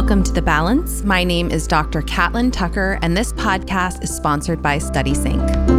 [0.00, 1.04] Welcome to The Balance.
[1.04, 2.00] My name is Dr.
[2.00, 5.69] Catlin Tucker, and this podcast is sponsored by StudySync.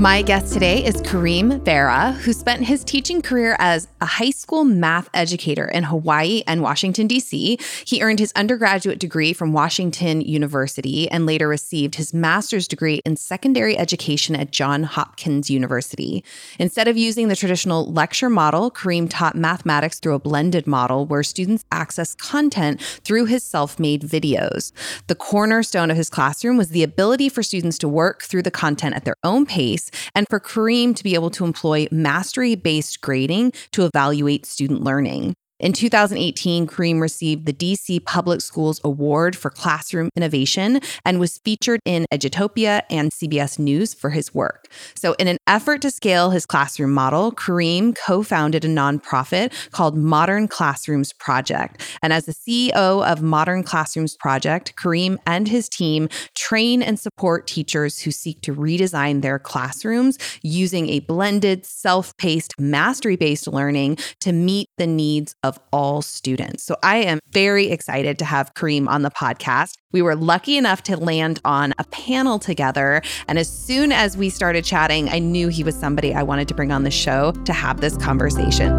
[0.00, 4.64] My guest today is Kareem Farah, who spent his teaching career as a high school
[4.64, 7.58] math educator in Hawaii and Washington, D.C.
[7.84, 13.16] He earned his undergraduate degree from Washington University and later received his master's degree in
[13.16, 16.24] secondary education at Johns Hopkins University.
[16.58, 21.22] Instead of using the traditional lecture model, Kareem taught mathematics through a blended model where
[21.22, 24.72] students access content through his self made videos.
[25.08, 28.94] The cornerstone of his classroom was the ability for students to work through the content
[28.96, 33.52] at their own pace and for Kareem to be able to employ mastery based grading
[33.72, 35.34] to evaluate student learning.
[35.60, 41.80] In 2018, Kareem received the DC Public Schools Award for Classroom Innovation and was featured
[41.84, 44.68] in Edutopia and CBS News for his work.
[44.94, 49.98] So, in an effort to scale his classroom model, Kareem co founded a nonprofit called
[49.98, 51.82] Modern Classrooms Project.
[52.02, 57.46] And as the CEO of Modern Classrooms Project, Kareem and his team train and support
[57.46, 63.98] teachers who seek to redesign their classrooms using a blended, self paced, mastery based learning
[64.20, 66.62] to meet the needs of of all students.
[66.62, 69.72] So I am very excited to have Kareem on the podcast.
[69.90, 73.02] We were lucky enough to land on a panel together.
[73.26, 76.54] And as soon as we started chatting, I knew he was somebody I wanted to
[76.54, 78.70] bring on the show to have this conversation.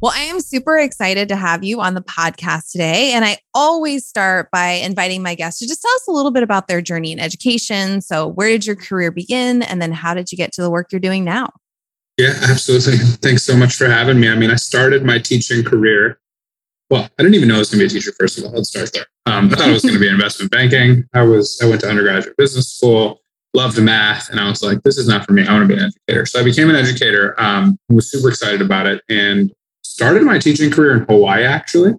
[0.00, 3.12] Well, I am super excited to have you on the podcast today.
[3.12, 6.42] And I always start by inviting my guests to just tell us a little bit
[6.42, 8.00] about their journey in education.
[8.00, 9.62] So, where did your career begin?
[9.62, 11.50] And then, how did you get to the work you're doing now?
[12.22, 12.98] Yeah, absolutely.
[12.98, 14.28] Thanks so much for having me.
[14.28, 16.20] I mean, I started my teaching career.
[16.88, 18.12] Well, I didn't even know I was going to be a teacher.
[18.16, 19.06] First of all, let's start there.
[19.26, 21.04] Um, I thought I was going to be in investment banking.
[21.14, 21.60] I was.
[21.60, 23.20] I went to undergraduate business school.
[23.54, 25.44] Loved math, and I was like, "This is not for me.
[25.44, 27.38] I want to be an educator." So I became an educator.
[27.40, 31.44] Um, was super excited about it, and started my teaching career in Hawaii.
[31.44, 31.94] Actually,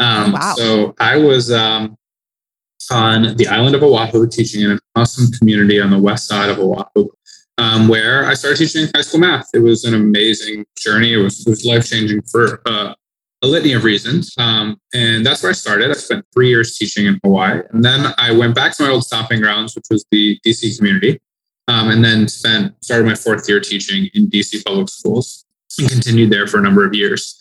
[0.00, 0.54] um, wow.
[0.56, 1.96] So I was um,
[2.90, 6.58] on the island of Oahu, teaching in an awesome community on the west side of
[6.58, 7.08] Oahu
[7.62, 9.48] um, where I started teaching high school math.
[9.54, 11.12] It was an amazing journey.
[11.12, 12.92] It was, was life changing for uh,
[13.42, 14.34] a litany of reasons.
[14.36, 15.90] Um, and that's where I started.
[15.90, 17.60] I spent three years teaching in Hawaii.
[17.70, 21.20] And then I went back to my old stomping grounds, which was the DC community.
[21.68, 25.44] Um, and then spent started my fourth year teaching in DC public schools
[25.78, 27.38] and continued there for a number of years.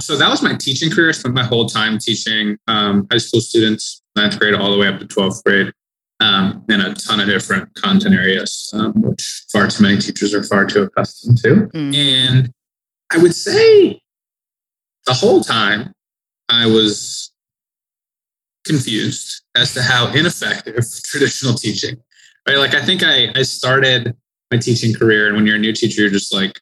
[0.00, 1.08] So that was my teaching career.
[1.08, 4.86] I spent my whole time teaching um, high school students, ninth grade all the way
[4.86, 5.72] up to 12th grade
[6.24, 10.42] um, in a ton of different content areas, um, which far too many teachers are
[10.42, 11.68] far too accustomed to.
[11.74, 11.94] Mm.
[11.94, 12.52] And
[13.12, 14.00] I would say
[15.06, 15.92] the whole time
[16.48, 17.30] I was
[18.64, 21.96] confused as to how ineffective traditional teaching,
[22.48, 22.56] right?
[22.56, 24.16] Like, I think I, I started
[24.50, 26.58] my teaching career, and when you're a new teacher, you're just like,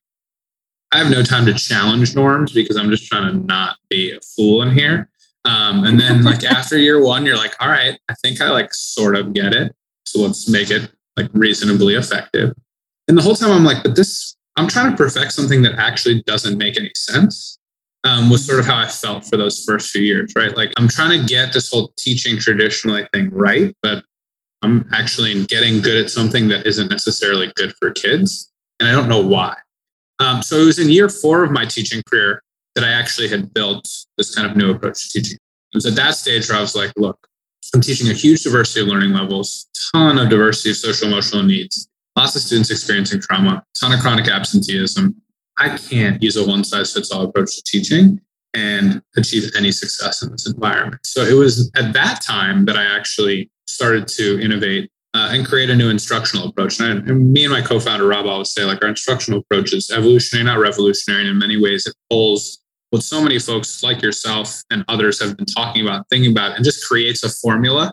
[0.90, 4.20] I have no time to challenge norms because I'm just trying to not be a
[4.20, 5.08] fool in here.
[5.44, 8.72] Um, and then like after year one, you're like, all right, I think I like
[8.72, 9.74] sort of get it.
[10.04, 12.54] So let's make it like reasonably effective.
[13.08, 16.22] And the whole time I'm like, but this, I'm trying to perfect something that actually
[16.22, 17.58] doesn't make any sense.
[18.04, 20.56] Um, was sort of how I felt for those first few years, right?
[20.56, 24.04] Like I'm trying to get this whole teaching traditionally thing right, but
[24.62, 28.50] I'm actually getting good at something that isn't necessarily good for kids.
[28.80, 29.56] And I don't know why.
[30.18, 32.42] Um, so it was in year four of my teaching career
[32.74, 35.38] that I actually had built this kind of new approach to teaching.
[35.72, 37.26] It was at that stage where I was like, look,
[37.74, 41.88] I'm teaching a huge diversity of learning levels, ton of diversity of social emotional needs,
[42.16, 45.14] lots of students experiencing trauma, ton of chronic absenteeism.
[45.58, 48.20] I can't use a one size fits all approach to teaching
[48.54, 51.00] and achieve any success in this environment.
[51.04, 55.70] So it was at that time that I actually started to innovate uh, and create
[55.70, 56.80] a new instructional approach.
[56.80, 59.90] And, I, and, me and my co-founder Rob always say, like our instructional approach is
[59.90, 61.22] evolutionary, not revolutionary.
[61.22, 62.61] And in many ways, it pulls
[62.92, 66.64] what so many folks like yourself and others have been talking about, thinking about, and
[66.64, 67.90] just creates a formula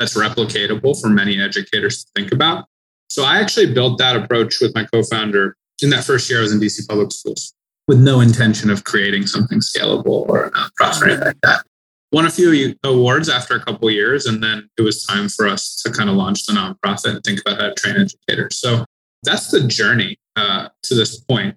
[0.00, 2.64] that's replicatable for many educators to think about.
[3.10, 6.52] So I actually built that approach with my co-founder in that first year I was
[6.52, 7.52] in DC public schools
[7.86, 11.64] with no intention of creating something scalable or a nonprofit or anything like that.
[12.10, 15.82] Won a few awards after a couple years, and then it was time for us
[15.82, 18.58] to kind of launch the nonprofit and think about how to train educators.
[18.58, 18.86] So
[19.24, 21.54] that's the journey uh, to this point.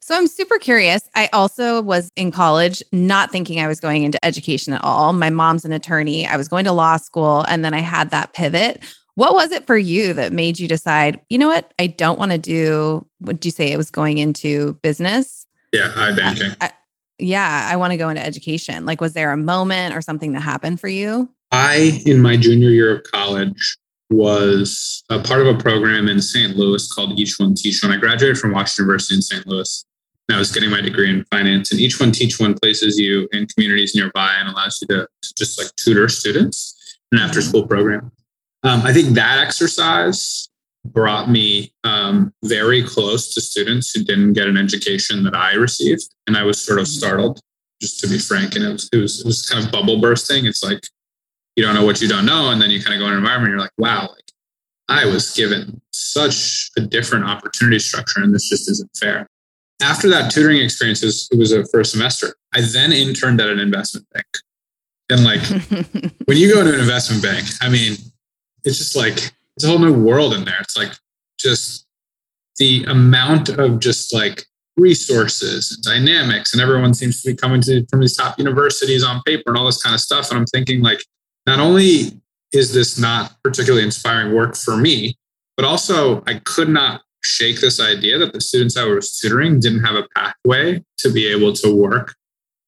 [0.00, 1.02] So I'm super curious.
[1.14, 5.12] I also was in college not thinking I was going into education at all.
[5.12, 6.26] My mom's an attorney.
[6.26, 8.82] I was going to law school and then I had that pivot.
[9.14, 11.72] What was it for you that made you decide, you know what?
[11.78, 15.46] I don't want to do what you say it was going into business?
[15.72, 16.52] Yeah, high banking.
[16.60, 16.72] I, I,
[17.18, 18.86] yeah, I want to go into education.
[18.86, 21.28] Like was there a moment or something that happened for you?
[21.50, 23.76] I in my junior year of college
[24.10, 26.56] was a part of a program in St.
[26.56, 27.92] Louis called Each One Teach One.
[27.92, 29.46] I graduated from Washington University in St.
[29.46, 29.84] Louis.
[30.28, 31.72] And I was getting my degree in finance.
[31.72, 35.34] And Each One Teach One places you in communities nearby and allows you to, to
[35.36, 38.10] just like tutor students in an after school program.
[38.62, 40.48] Um, I think that exercise
[40.84, 46.14] brought me um, very close to students who didn't get an education that I received.
[46.26, 47.40] And I was sort of startled,
[47.80, 48.54] just to be frank.
[48.54, 50.46] And it was, it was, it was kind of bubble bursting.
[50.46, 50.80] It's like,
[51.58, 52.50] you don't know what you don't know.
[52.50, 54.32] And then you kind of go in an environment, you're like, wow, like
[54.88, 59.26] I was given such a different opportunity structure and this just isn't fair.
[59.82, 62.36] After that tutoring experience, it was a first semester.
[62.54, 64.26] I then interned at an investment bank.
[65.10, 65.40] And like
[66.26, 67.96] when you go to an investment bank, I mean,
[68.62, 70.60] it's just like it's a whole new world in there.
[70.60, 70.92] It's like
[71.40, 71.86] just
[72.58, 74.44] the amount of just like
[74.76, 79.22] resources and dynamics, and everyone seems to be coming to from these top universities on
[79.26, 80.30] paper and all this kind of stuff.
[80.30, 81.00] And I'm thinking like
[81.48, 82.20] not only
[82.52, 85.16] is this not particularly inspiring work for me,
[85.56, 89.82] but also I could not shake this idea that the students I was tutoring didn't
[89.82, 92.14] have a pathway to be able to work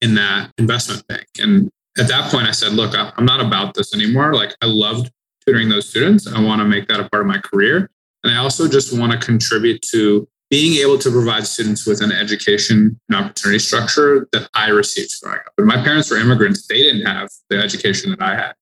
[0.00, 1.26] in that investment bank.
[1.38, 1.68] And
[1.98, 4.34] at that point, I said, look, I'm not about this anymore.
[4.34, 5.10] Like, I loved
[5.44, 6.26] tutoring those students.
[6.26, 7.90] I want to make that a part of my career.
[8.24, 12.12] And I also just want to contribute to being able to provide students with an
[12.12, 15.52] education and opportunity structure that I received growing up.
[15.56, 18.54] But my parents were immigrants, they didn't have the education that I had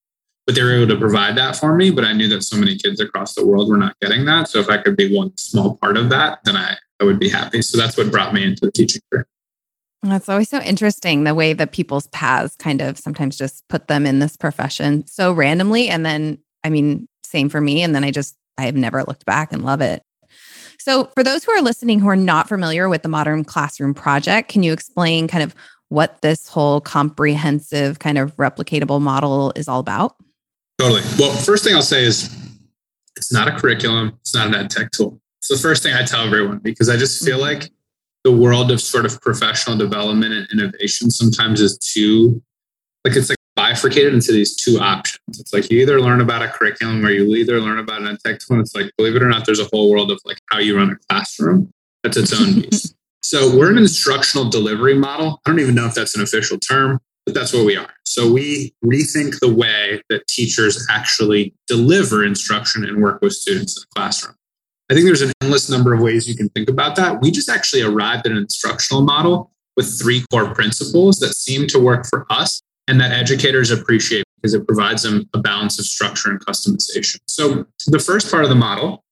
[0.49, 1.91] but they were able to provide that for me.
[1.91, 4.49] But I knew that so many kids across the world were not getting that.
[4.49, 7.29] So if I could be one small part of that, then I, I would be
[7.29, 7.61] happy.
[7.61, 9.27] So that's what brought me into the teaching career.
[10.03, 14.07] That's always so interesting the way that people's paths kind of sometimes just put them
[14.07, 15.91] in this profession so randomly.
[15.91, 17.83] And then, I mean, same for me.
[17.83, 20.03] And then I just, I have never looked back and love it.
[20.81, 24.49] So, for those who are listening who are not familiar with the Modern Classroom Project,
[24.49, 25.55] can you explain kind of
[25.91, 30.17] what this whole comprehensive kind of replicatable model is all about?
[30.79, 31.03] Totally.
[31.19, 32.35] Well, first thing I'll say is
[33.17, 35.21] it's not a curriculum, it's not an ed tech tool.
[35.39, 37.61] It's the first thing I tell everyone because I just feel mm-hmm.
[37.61, 37.71] like
[38.25, 42.43] the world of sort of professional development and innovation sometimes is too
[43.05, 45.41] like it's like bifurcated into these two options.
[45.41, 48.19] It's like you either learn about a curriculum or you either learn about an ed
[48.25, 48.57] tech tool.
[48.57, 50.77] And it's like, believe it or not, there's a whole world of like how you
[50.77, 51.73] run a classroom.
[52.05, 52.95] That's its own beast.
[53.23, 55.41] so we're an instructional delivery model.
[55.45, 57.91] I don't even know if that's an official term but that's what we are.
[58.05, 63.83] So we rethink the way that teachers actually deliver instruction and work with students in
[63.83, 64.35] the classroom.
[64.91, 67.21] I think there's an endless number of ways you can think about that.
[67.21, 71.79] We just actually arrived at an instructional model with three core principles that seem to
[71.79, 76.31] work for us and that educators appreciate because it provides them a balance of structure
[76.31, 77.19] and customization.
[77.27, 79.05] So the first part of the model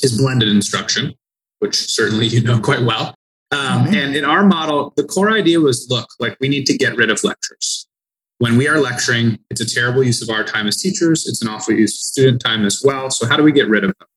[0.00, 1.12] is blended instruction,
[1.58, 3.16] which certainly you know quite well.
[3.50, 3.94] Um, mm-hmm.
[3.94, 7.10] And in our model, the core idea was look, like we need to get rid
[7.10, 7.86] of lectures.
[8.38, 11.26] When we are lecturing, it's a terrible use of our time as teachers.
[11.26, 13.10] It's an awful use of student time as well.
[13.10, 14.08] So, how do we get rid of them?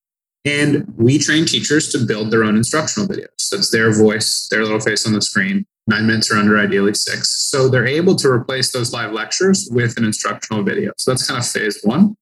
[0.48, 3.28] And we train teachers to build their own instructional videos.
[3.38, 5.66] So it's their voice, their little face on the screen.
[5.88, 7.50] Nine minutes or under, ideally six.
[7.50, 10.92] So they're able to replace those live lectures with an instructional video.
[10.98, 12.16] So that's kind of phase one.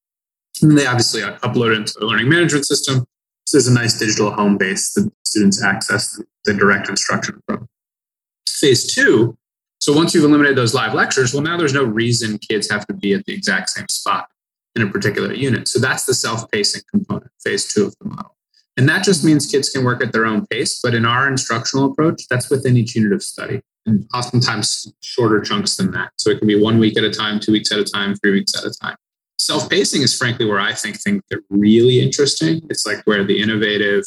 [0.61, 3.05] And they obviously upload it into the learning management system.
[3.45, 7.67] This is a nice digital home base that students access the direct instruction from.
[8.47, 9.37] Phase two,
[9.79, 12.93] so once you've eliminated those live lectures, well, now there's no reason kids have to
[12.93, 14.27] be at the exact same spot
[14.75, 15.67] in a particular unit.
[15.67, 18.35] So that's the self pacing component, phase two of the model.
[18.77, 20.79] And that just means kids can work at their own pace.
[20.81, 25.75] But in our instructional approach, that's within each unit of study, and oftentimes shorter chunks
[25.75, 26.11] than that.
[26.17, 28.31] So it can be one week at a time, two weeks at a time, three
[28.31, 28.95] weeks at a time.
[29.37, 32.61] Self pacing is frankly where I think things get really interesting.
[32.69, 34.05] It's like where the innovative,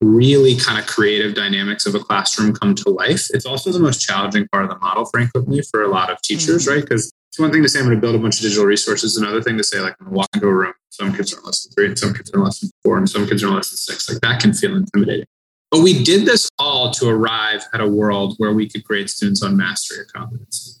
[0.00, 3.26] really kind of creative dynamics of a classroom come to life.
[3.30, 6.66] It's also the most challenging part of the model, frankly, for a lot of teachers,
[6.66, 6.74] mm-hmm.
[6.74, 6.82] right?
[6.82, 9.16] Because it's one thing to say I'm going to build a bunch of digital resources.
[9.16, 10.74] Another thing to say like I'm going to walk into a room.
[10.90, 13.26] Some kids are in lesson three, and some kids are in lesson four, and some
[13.26, 14.08] kids are in lesson six.
[14.08, 15.26] Like that can feel intimidating.
[15.70, 19.42] But we did this all to arrive at a world where we could grade students
[19.42, 20.77] on mastery or competency.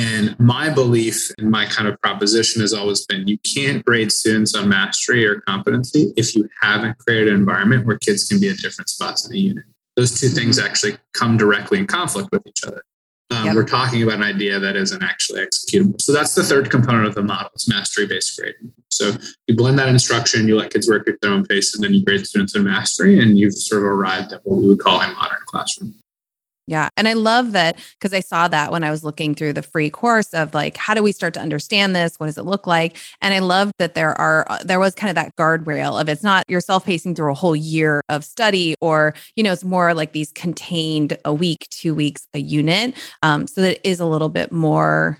[0.00, 4.54] And my belief and my kind of proposition has always been you can't grade students
[4.54, 8.56] on mastery or competency if you haven't created an environment where kids can be at
[8.56, 9.64] different spots in the unit.
[9.96, 10.66] Those two things mm-hmm.
[10.66, 12.82] actually come directly in conflict with each other.
[13.30, 13.54] Um, yep.
[13.54, 16.00] We're talking about an idea that isn't actually executable.
[16.00, 17.50] So that's the third component of the model.
[17.54, 18.72] It's mastery based grading.
[18.88, 19.12] So
[19.46, 22.02] you blend that instruction, you let kids work at their own pace, and then you
[22.02, 25.12] grade students in mastery, and you've sort of arrived at what we would call a
[25.12, 25.94] modern classroom.
[26.70, 26.88] Yeah.
[26.96, 29.90] And I love that because I saw that when I was looking through the free
[29.90, 32.14] course of like, how do we start to understand this?
[32.18, 32.96] What does it look like?
[33.20, 36.22] And I love that there are, uh, there was kind of that guardrail of it's
[36.22, 40.12] not you're pacing through a whole year of study or, you know, it's more like
[40.12, 42.94] these contained a week, two weeks, a unit.
[43.24, 45.18] Um, so that is a little bit more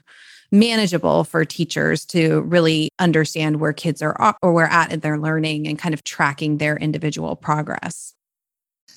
[0.53, 5.67] manageable for teachers to really understand where kids are or where at in their learning
[5.67, 8.15] and kind of tracking their individual progress?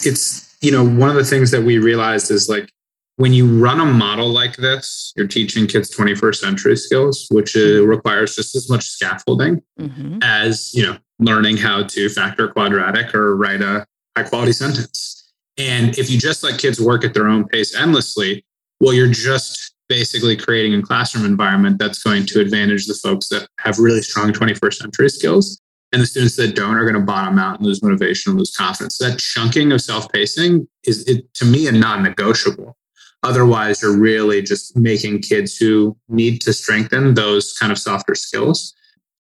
[0.06, 2.70] It's, you know, one of the things that we realized is like
[3.18, 7.86] when you run a model like this, you're teaching kids 21st century skills, which uh,
[7.86, 10.20] requires just as much scaffolding mm-hmm.
[10.24, 13.86] as, you know, learning how to factor quadratic or write a
[14.18, 15.32] high quality sentence.
[15.58, 18.44] And if you just let kids work at their own pace endlessly,
[18.80, 23.48] well, you're just basically creating a classroom environment that's going to advantage the folks that
[23.60, 25.62] have really strong 21st century skills.
[25.94, 28.56] And the students that don't are going to bottom out and lose motivation and lose
[28.56, 28.98] confidence.
[28.98, 32.76] So that chunking of self pacing is, it, to me, a non negotiable.
[33.22, 38.74] Otherwise, you're really just making kids who need to strengthen those kind of softer skills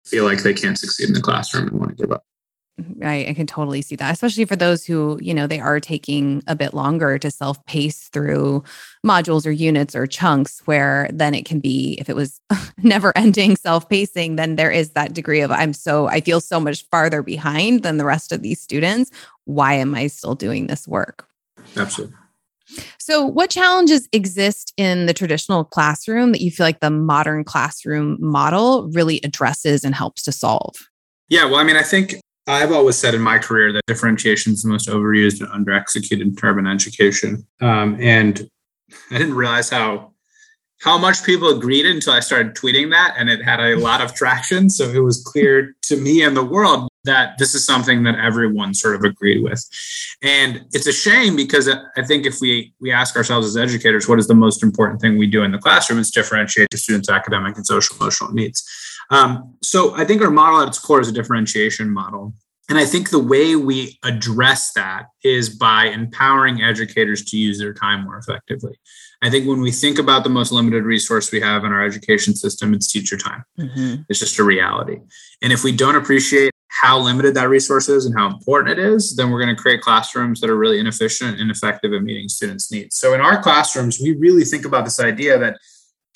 [0.05, 2.25] feel like they can't succeed in the classroom and want to give up.
[2.79, 3.05] Mm-hmm.
[3.05, 6.41] I, I, can totally see that, especially for those who, you know, they are taking
[6.47, 8.63] a bit longer to self pace through
[9.05, 12.39] modules or units or chunks, where then it can be, if it was
[12.77, 16.59] never ending self pacing, then there is that degree of, I'm so, I feel so
[16.59, 19.11] much farther behind than the rest of these students.
[19.45, 21.27] Why am I still doing this work?
[21.75, 22.15] Absolutely.
[22.97, 28.17] So, what challenges exist in the traditional classroom that you feel like the modern classroom
[28.19, 30.75] model really addresses and helps to solve?
[31.27, 32.15] Yeah, well, I mean, I think
[32.47, 36.59] I've always said in my career that differentiation is the most overused and under-executed term
[36.59, 37.45] in education.
[37.59, 38.49] Um, and
[39.11, 40.13] I didn't realize how
[40.81, 44.15] how much people agreed until I started tweeting that, and it had a lot of
[44.15, 44.69] traction.
[44.69, 48.73] So it was clear to me and the world that this is something that everyone
[48.73, 49.63] sort of agreed with.
[50.23, 54.19] And it's a shame because I think if we we ask ourselves as educators, what
[54.19, 55.99] is the most important thing we do in the classroom?
[55.99, 58.63] It's differentiate the students' academic and social emotional needs.
[59.11, 62.33] Um, so I think our model at its core is a differentiation model.
[62.69, 67.73] And I think the way we address that is by empowering educators to use their
[67.73, 68.79] time more effectively.
[69.21, 72.35] I think when we think about the most limited resource we have in our education
[72.35, 73.43] system, it's teacher time.
[73.59, 74.01] Mm-hmm.
[74.09, 74.97] It's just a reality.
[75.43, 79.15] And if we don't appreciate how limited that resource is and how important it is,
[79.15, 82.71] then we're going to create classrooms that are really inefficient and effective at meeting students'
[82.71, 82.95] needs.
[82.95, 85.59] So in our classrooms, we really think about this idea that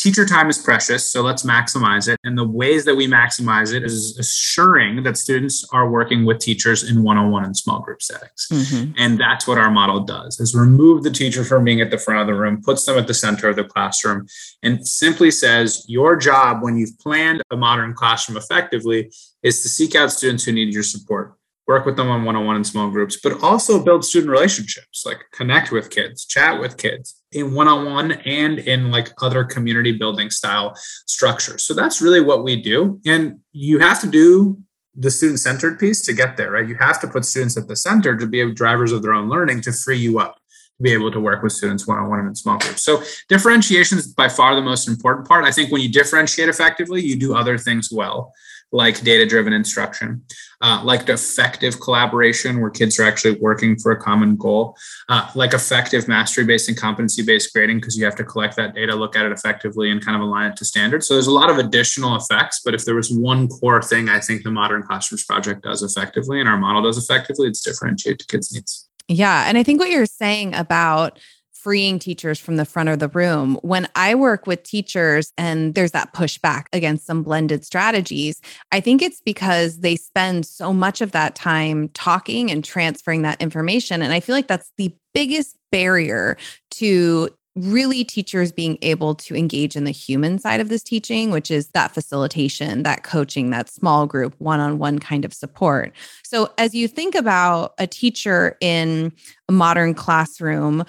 [0.06, 2.20] teacher time is precious, so let's maximize it.
[2.24, 6.88] And the ways that we maximize it is assuring that students are working with teachers
[6.88, 8.48] in one-on-one and small group settings.
[8.52, 8.92] Mm-hmm.
[8.98, 12.22] And that's what our model does is remove the teacher from being at the front
[12.22, 14.28] of the room, puts them at the center of the classroom,
[14.62, 19.96] and simply says, your job when you've planned a modern classroom effectively is to seek
[19.96, 21.34] out students who need your support
[21.68, 25.72] work with them on one-on-one and small groups but also build student relationships like connect
[25.72, 30.74] with kids chat with kids in one-on-one and in like other community building style
[31.06, 31.64] structures.
[31.64, 33.00] So that's really what we do.
[33.06, 34.58] And you have to do
[34.96, 36.68] the student centered piece to get there right?
[36.68, 39.62] You have to put students at the center to be drivers of their own learning
[39.62, 42.58] to free you up to be able to work with students one-on-one and in small
[42.58, 42.82] groups.
[42.82, 45.44] So differentiation is by far the most important part.
[45.44, 48.32] I think when you differentiate effectively you do other things well
[48.72, 50.22] like data driven instruction,
[50.62, 54.76] uh, like effective collaboration where kids are actually working for a common goal,
[55.10, 58.76] uh, like effective mastery based and competency based grading because you have to collect that
[58.76, 61.08] data, look at it effectively, and kind of align it to standards.
[61.08, 62.62] So there's a lot of additional effects.
[62.64, 66.40] But if there was one core thing I think the Modern Classrooms Project does effectively
[66.40, 68.90] and our model does effectively, it's differentiate to kids' needs.
[69.08, 69.46] Yeah.
[69.48, 71.20] And I think what you're saying about
[71.66, 73.58] freeing teachers from the front of the room.
[73.64, 78.40] When I work with teachers and there's that pushback against some blended strategies,
[78.72, 83.42] I think it's because they spend so much of that time talking and transferring that
[83.42, 84.04] information.
[84.04, 86.38] And I feel like that's the biggest barrier
[86.76, 91.50] to really teachers being able to engage in the human side of this teaching, which
[91.50, 95.94] is that facilitation, that coaching, that small group, one on one kind of support.
[96.24, 99.14] So, as you think about a teacher in
[99.50, 100.84] a modern classroom,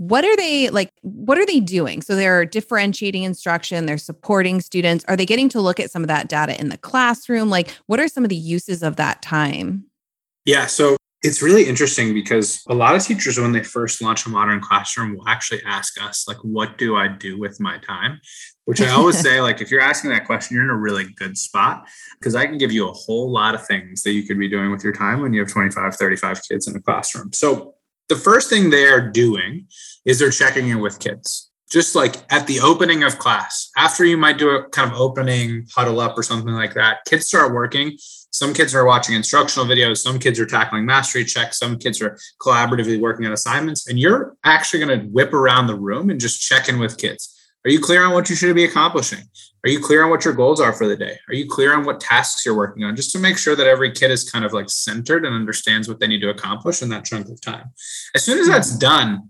[0.00, 2.00] what are they like what are they doing?
[2.00, 5.04] So they're differentiating instruction they're supporting students.
[5.08, 7.50] Are they getting to look at some of that data in the classroom?
[7.50, 9.84] Like what are some of the uses of that time?
[10.46, 14.30] Yeah so it's really interesting because a lot of teachers when they first launch a
[14.30, 18.22] modern classroom will actually ask us like what do i do with my time?
[18.64, 21.36] Which i always say like if you're asking that question you're in a really good
[21.36, 21.86] spot
[22.18, 24.70] because i can give you a whole lot of things that you could be doing
[24.70, 27.34] with your time when you have 25 35 kids in a classroom.
[27.34, 27.74] So
[28.10, 29.66] the first thing they're doing
[30.04, 31.50] is they're checking in with kids.
[31.70, 35.66] Just like at the opening of class after you might do a kind of opening
[35.72, 37.96] huddle up or something like that kids start working.
[38.32, 39.98] Some kids are watching instructional videos.
[39.98, 41.58] Some kids are tackling mastery checks.
[41.58, 43.88] Some kids are collaboratively working on assignments.
[43.88, 47.36] And you're actually going to whip around the room and just check in with kids.
[47.64, 49.22] Are you clear on what you should be accomplishing
[49.64, 51.18] are you clear on what your goals are for the day?
[51.28, 52.96] Are you clear on what tasks you're working on?
[52.96, 56.00] Just to make sure that every kid is kind of like centered and understands what
[56.00, 57.70] they need to accomplish in that chunk of time.
[58.14, 59.28] As soon as that's done,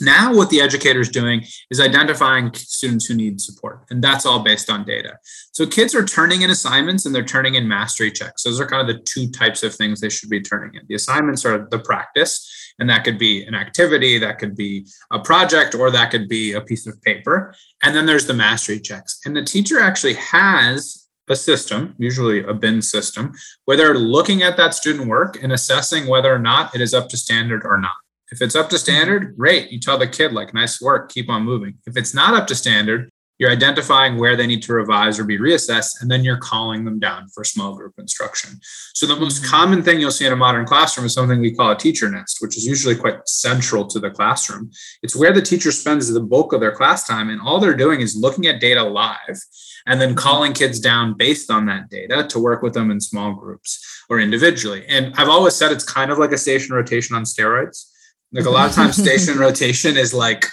[0.00, 4.40] Now, what the educator is doing is identifying students who need support, and that's all
[4.40, 5.18] based on data.
[5.52, 8.42] So, kids are turning in assignments and they're turning in mastery checks.
[8.42, 10.82] Those are kind of the two types of things they should be turning in.
[10.88, 15.18] The assignments are the practice, and that could be an activity, that could be a
[15.18, 17.54] project, or that could be a piece of paper.
[17.82, 19.20] And then there's the mastery checks.
[19.24, 23.32] And the teacher actually has a system, usually a bin system,
[23.64, 27.08] where they're looking at that student work and assessing whether or not it is up
[27.10, 27.92] to standard or not.
[28.30, 29.70] If it's up to standard, great.
[29.70, 31.74] You tell the kid, like, nice work, keep on moving.
[31.86, 33.10] If it's not up to standard,
[33.40, 36.98] you're identifying where they need to revise or be reassessed, and then you're calling them
[37.00, 38.60] down for small group instruction.
[38.94, 39.50] So, the most mm-hmm.
[39.50, 42.36] common thing you'll see in a modern classroom is something we call a teacher nest,
[42.40, 44.70] which is usually quite central to the classroom.
[45.02, 48.02] It's where the teacher spends the bulk of their class time, and all they're doing
[48.02, 49.40] is looking at data live
[49.86, 53.32] and then calling kids down based on that data to work with them in small
[53.32, 54.84] groups or individually.
[54.86, 57.86] And I've always said it's kind of like a station rotation on steroids
[58.32, 60.46] like a lot of times, station rotation is like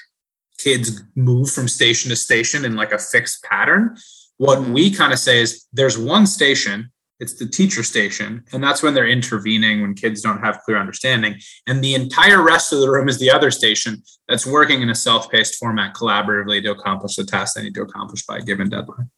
[0.57, 3.96] kids move from station to station in like a fixed pattern.
[4.38, 8.84] What we kind of say is there's one station, it's the teacher station, and that's
[8.84, 11.36] when they're intervening when kids don't have clear understanding.
[11.67, 14.96] And the entire rest of the room is the other station that's working in a
[14.96, 18.69] self paced format collaboratively to accomplish the task they need to accomplish by a given
[18.69, 19.10] deadline.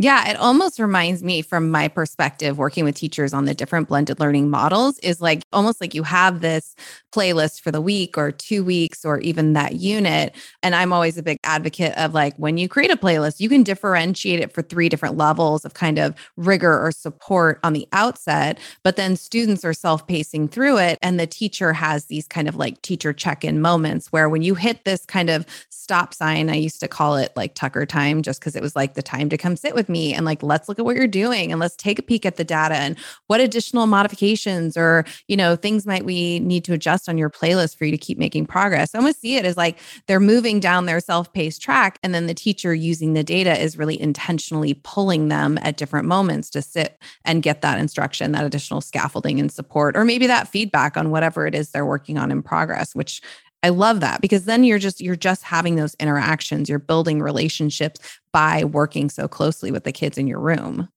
[0.00, 4.20] Yeah, it almost reminds me from my perspective working with teachers on the different blended
[4.20, 6.76] learning models is like almost like you have this
[7.12, 10.36] playlist for the week or 2 weeks or even that unit.
[10.62, 13.64] And I'm always a big advocate of like when you create a playlist you can
[13.64, 18.58] differentiate it for three different levels of kind of rigor or support on the outset
[18.84, 22.80] but then students are self-pacing through it and the teacher has these kind of like
[22.82, 26.88] teacher check-in moments where when you hit this kind of stop sign I used to
[26.88, 29.74] call it like Tucker time just cuz it was like the time to come sit
[29.74, 32.26] with me and like let's look at what you're doing and let's take a peek
[32.26, 36.72] at the data and what additional modifications or you know things might we need to
[36.72, 38.94] adjust on your playlist for you to keep making progress.
[38.94, 42.34] I almost see it as like they're moving down their self-paced track and then the
[42.34, 47.42] teacher using the data is really intentionally pulling them at different moments to sit and
[47.42, 51.54] get that instruction that additional scaffolding and support or maybe that feedback on whatever it
[51.54, 53.20] is they're working on in progress which
[53.62, 58.00] I love that because then you're just you're just having those interactions, you're building relationships
[58.32, 60.88] by working so closely with the kids in your room.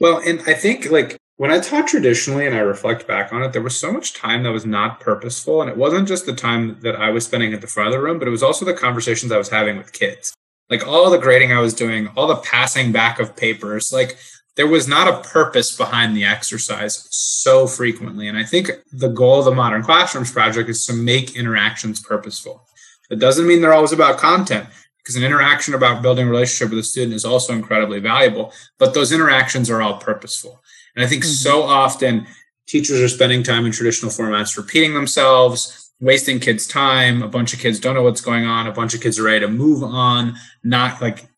[0.00, 3.54] Well, and I think like when I taught traditionally and I reflect back on it,
[3.54, 5.62] there was so much time that was not purposeful.
[5.62, 8.00] And it wasn't just the time that I was spending at the front of the
[8.02, 10.34] room, but it was also the conversations I was having with kids.
[10.68, 14.18] Like all the grading I was doing, all the passing back of papers, like
[14.60, 18.28] there was not a purpose behind the exercise so frequently.
[18.28, 22.66] And I think the goal of the Modern Classrooms Project is to make interactions purposeful.
[23.10, 24.68] It doesn't mean they're always about content,
[24.98, 28.92] because an interaction about building a relationship with a student is also incredibly valuable, but
[28.92, 30.60] those interactions are all purposeful.
[30.94, 31.32] And I think mm-hmm.
[31.32, 32.26] so often
[32.66, 37.22] teachers are spending time in traditional formats repeating themselves, wasting kids' time.
[37.22, 38.66] A bunch of kids don't know what's going on.
[38.66, 41.29] A bunch of kids are ready to move on, not like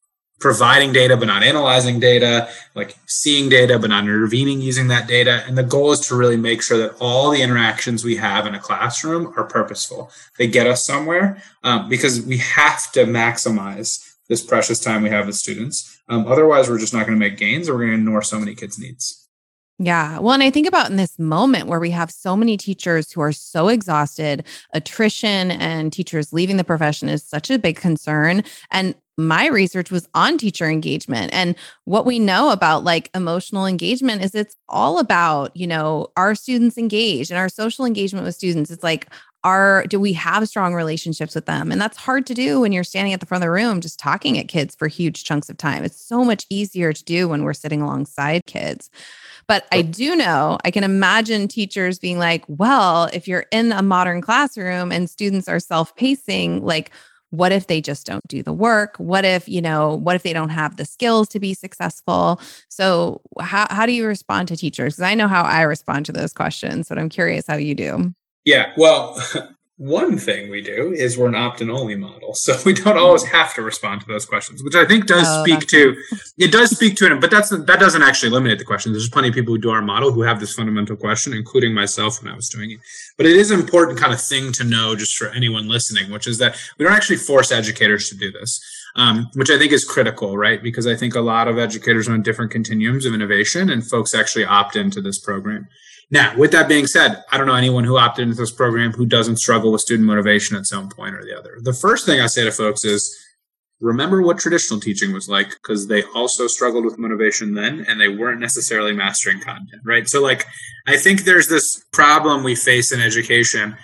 [0.43, 5.45] providing data but not analyzing data, like seeing data but not intervening using that data.
[5.47, 8.55] And the goal is to really make sure that all the interactions we have in
[8.55, 10.11] a classroom are purposeful.
[10.37, 15.27] They get us somewhere um, because we have to maximize this precious time we have
[15.27, 16.01] with students.
[16.09, 18.39] Um, otherwise, we're just not going to make gains or we're going to ignore so
[18.39, 19.22] many kids' needs.
[19.79, 20.19] Yeah.
[20.21, 23.21] Well, and I think about in this moment where we have so many teachers who
[23.21, 28.45] are so exhausted, attrition and teachers leaving the profession is such a big concern.
[28.71, 31.55] And my research was on teacher engagement and
[31.85, 36.79] what we know about like emotional engagement is it's all about you know our students
[36.79, 39.07] engaged and our social engagement with students it's like
[39.45, 42.83] are do we have strong relationships with them and that's hard to do when you're
[42.83, 45.59] standing at the front of the room just talking at kids for huge chunks of
[45.59, 48.89] time it's so much easier to do when we're sitting alongside kids
[49.47, 53.83] but i do know i can imagine teachers being like well if you're in a
[53.83, 56.91] modern classroom and students are self-pacing like
[57.33, 58.95] what if they just don't do the work?
[58.99, 62.41] What if you know what if they don't have the skills to be successful?
[62.69, 64.95] So how, how do you respond to teachers?
[64.95, 68.15] Because i know how i respond to those questions but i'm curious how you do.
[68.45, 69.19] Yeah well
[69.83, 73.53] one thing we do is we're an opt-in only model so we don't always have
[73.55, 75.97] to respond to those questions which i think does oh, speak to
[76.39, 78.93] it does speak to it but that's that doesn't actually eliminate the question.
[78.93, 82.23] There's plenty of people who do our model who have this fundamental question including myself
[82.23, 82.81] when i was doing it.
[83.17, 86.27] But it is an important kind of thing to know just for anyone listening which
[86.27, 88.61] is that we don't actually force educators to do this
[88.97, 90.63] um, which i think is critical right?
[90.63, 94.15] Because i think a lot of educators are on different continuums of innovation and folks
[94.15, 95.69] actually opt into this program
[96.13, 99.07] now, with that being said, I don't know anyone who opted into this program who
[99.07, 101.57] doesn't struggle with student motivation at some point or the other.
[101.63, 103.19] The first thing I say to folks is
[103.81, 108.11] remember what traditional teaching was like because they also struggled with motivation then and they
[108.11, 110.07] weren't necessarily mastering content, right?
[110.07, 110.45] So, like,
[110.87, 113.75] I think there's this problem we face in education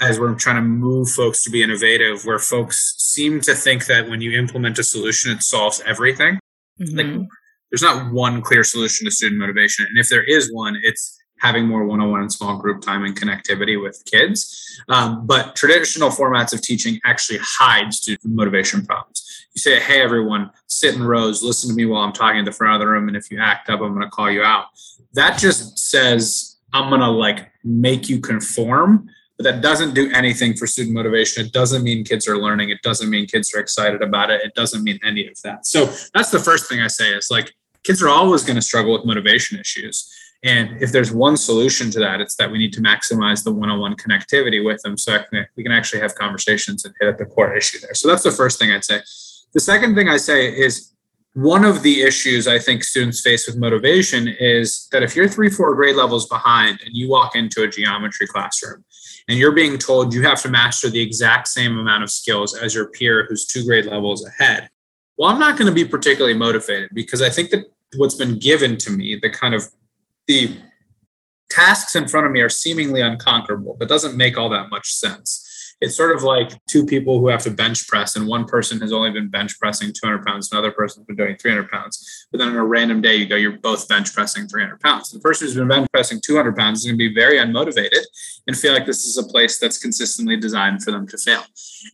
[0.00, 4.08] as we're trying to move folks to be innovative, where folks seem to think that
[4.08, 6.40] when you implement a solution, it solves everything.
[6.80, 6.96] Mm-hmm.
[6.96, 7.28] Like
[7.70, 9.86] there's not one clear solution to student motivation.
[9.88, 13.80] And if there is one, it's having more one-on-one and small group time and connectivity
[13.80, 14.82] with kids.
[14.88, 19.24] Um, but traditional formats of teaching actually hide student motivation problems.
[19.54, 22.52] You say, hey, everyone, sit in rows, listen to me while I'm talking at the
[22.52, 23.08] front of the room.
[23.08, 24.66] And if you act up, I'm going to call you out.
[25.14, 30.54] That just says, I'm going to like make you conform but that doesn't do anything
[30.54, 31.46] for student motivation.
[31.46, 32.70] It doesn't mean kids are learning.
[32.70, 34.42] It doesn't mean kids are excited about it.
[34.42, 35.64] It doesn't mean any of that.
[35.64, 38.92] So that's the first thing I say is like kids are always going to struggle
[38.92, 40.12] with motivation issues.
[40.44, 43.96] And if there's one solution to that, it's that we need to maximize the one-on-one
[43.96, 45.18] connectivity with them so
[45.56, 47.94] we can actually have conversations and hit at the core issue there.
[47.94, 49.00] So that's the first thing I'd say.
[49.52, 50.92] The second thing I say is
[51.34, 55.50] one of the issues I think students face with motivation is that if you're three,
[55.50, 58.84] four grade levels behind and you walk into a geometry classroom
[59.28, 62.74] and you're being told you have to master the exact same amount of skills as
[62.74, 64.70] your peer who's two grade levels ahead,
[65.16, 67.64] well, I'm not going to be particularly motivated because I think that
[67.96, 69.64] what's been given to me, the kind of
[70.28, 70.56] the
[71.50, 73.76] tasks in front of me are seemingly unconquerable.
[73.80, 75.47] That doesn't make all that much sense
[75.80, 78.92] it's sort of like two people who have to bench press, and one person has
[78.92, 82.26] only been bench pressing 200 pounds, another person's been doing 300 pounds.
[82.30, 85.10] But then on a random day, you go, you're both bench pressing 300 pounds.
[85.10, 88.02] The person who's been bench pressing 200 pounds is going to be very unmotivated
[88.46, 91.42] and feel like this is a place that's consistently designed for them to fail.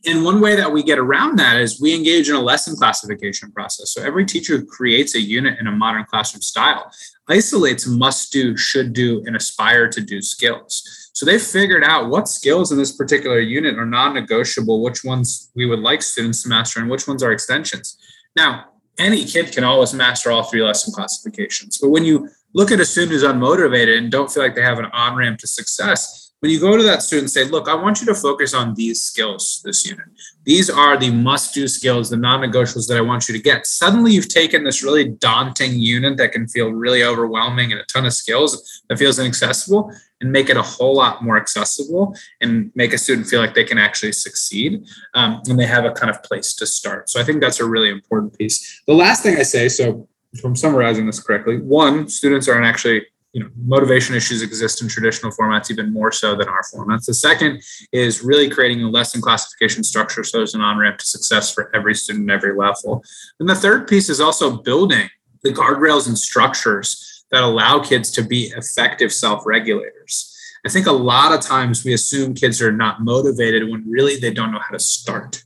[0.05, 3.51] And one way that we get around that is we engage in a lesson classification
[3.51, 3.91] process.
[3.91, 6.91] So every teacher who creates a unit in a modern classroom style
[7.27, 11.04] isolates must do, should do, and aspire to do skills.
[11.15, 15.65] So they figured out what skills in this particular unit are non-negotiable, which ones we
[15.65, 17.97] would like students to master, and which ones are extensions.
[18.35, 18.65] Now,
[18.97, 22.85] any kid can always master all three lesson classifications, but when you look at a
[22.85, 26.51] student who's unmotivated and don't feel like they have an on ramp to success, when
[26.51, 29.01] you go to that student and say, look, I want you to focus on these
[29.01, 30.05] skills this unit.
[30.43, 33.65] These are the must do skills, the non negotiables that I want you to get.
[33.65, 38.05] Suddenly you've taken this really daunting unit that can feel really overwhelming and a ton
[38.05, 42.93] of skills that feels inaccessible and make it a whole lot more accessible and make
[42.93, 46.21] a student feel like they can actually succeed um, and they have a kind of
[46.21, 47.09] place to start.
[47.09, 48.83] So I think that's a really important piece.
[48.87, 53.07] The last thing I say, so if I'm summarizing this correctly, one, students aren't actually
[53.35, 57.05] you know motivation issues exist in traditional formats even more so than our formats.
[57.05, 61.53] The second is really creating a lesson classification structure so there's an on-ramp to success
[61.53, 63.03] for every student every level.
[63.41, 65.09] And the third piece is also building
[65.43, 70.31] the guardrails and structures that allow kids to be effective self-regulators.
[70.65, 74.31] I think a lot of times we assume kids are not motivated when really they
[74.31, 75.43] don't know how to start.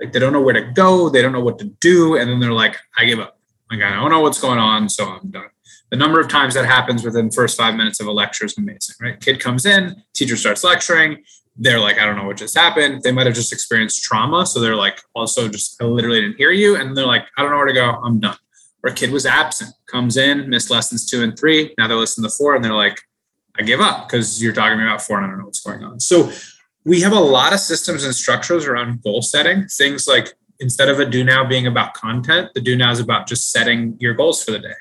[0.00, 2.40] Like they don't know where to go they don't know what to do and then
[2.40, 3.38] they're like i give up.
[3.70, 5.50] Like i don't know what's going on so i'm done
[5.90, 8.96] the number of times that happens within first five minutes of a lecture is amazing,
[9.00, 9.20] right?
[9.20, 11.22] Kid comes in, teacher starts lecturing.
[11.56, 13.02] They're like, I don't know what just happened.
[13.02, 14.44] They might have just experienced trauma.
[14.46, 16.76] So they're like, also just, I literally didn't hear you.
[16.76, 17.90] And they're like, I don't know where to go.
[17.90, 18.36] I'm done.
[18.82, 21.74] Or kid was absent, comes in, missed lessons two and three.
[21.78, 23.00] Now they're listening to four and they're like,
[23.58, 25.98] I give up because you're talking about four and I don't know what's going on.
[25.98, 26.30] So
[26.84, 29.66] we have a lot of systems and structures around goal setting.
[29.66, 33.26] Things like instead of a do now being about content, the do now is about
[33.26, 34.74] just setting your goals for the day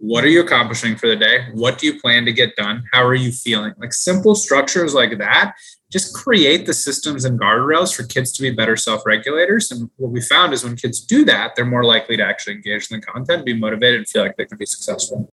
[0.00, 1.46] what are you accomplishing for the day?
[1.52, 2.84] What do you plan to get done?
[2.92, 3.74] How are you feeling?
[3.78, 5.54] Like simple structures like that
[5.90, 9.70] just create the systems and guardrails for kids to be better self regulators.
[9.70, 12.90] And what we found is when kids do that, they're more likely to actually engage
[12.90, 15.32] in the content, be motivated, and feel like they can be successful.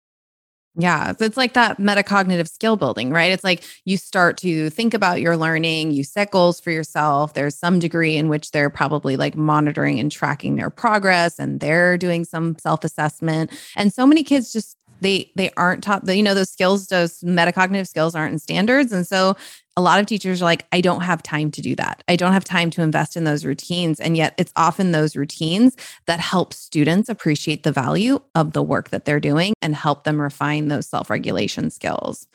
[0.75, 1.13] Yeah.
[1.13, 3.31] So It's like that metacognitive skill building, right?
[3.31, 7.35] It's like you start to think about your learning, you set goals for yourself.
[7.35, 11.99] There's some degree in which they're probably like monitoring and tracking their progress and they're
[11.99, 13.51] doing some self assessment.
[13.77, 17.89] And so many kids just they they aren't taught you know those skills those metacognitive
[17.89, 19.37] skills aren't in standards and so
[19.77, 22.03] a lot of teachers are like, I don't have time to do that.
[22.07, 24.01] I don't have time to invest in those routines.
[24.01, 28.91] And yet it's often those routines that help students appreciate the value of the work
[28.91, 32.27] that they're doing and help them refine those self regulation skills.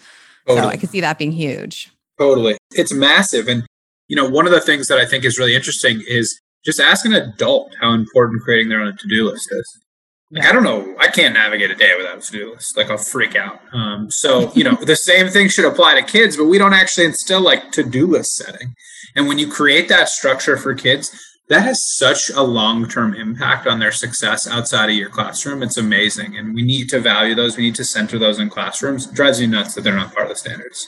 [0.47, 0.63] Totally.
[0.65, 1.91] So I could see that being huge.
[2.17, 2.57] Totally.
[2.71, 3.47] It's massive.
[3.47, 3.65] And,
[4.07, 7.05] you know, one of the things that I think is really interesting is just ask
[7.05, 9.79] an adult how important creating their own to do list is.
[10.29, 10.95] Like, I don't know.
[10.99, 12.75] I can't navigate a day without a to-do list.
[12.75, 13.61] Like I'll freak out.
[13.73, 17.05] Um, so you know, the same thing should apply to kids, but we don't actually
[17.05, 18.75] instill like to-do list setting.
[19.15, 21.17] And when you create that structure for kids,
[21.49, 25.63] that has such a long-term impact on their success outside of your classroom.
[25.63, 27.55] It's amazing, and we need to value those.
[27.55, 29.07] We need to center those in classrooms.
[29.07, 30.87] It drives you nuts that they're not part of the standards.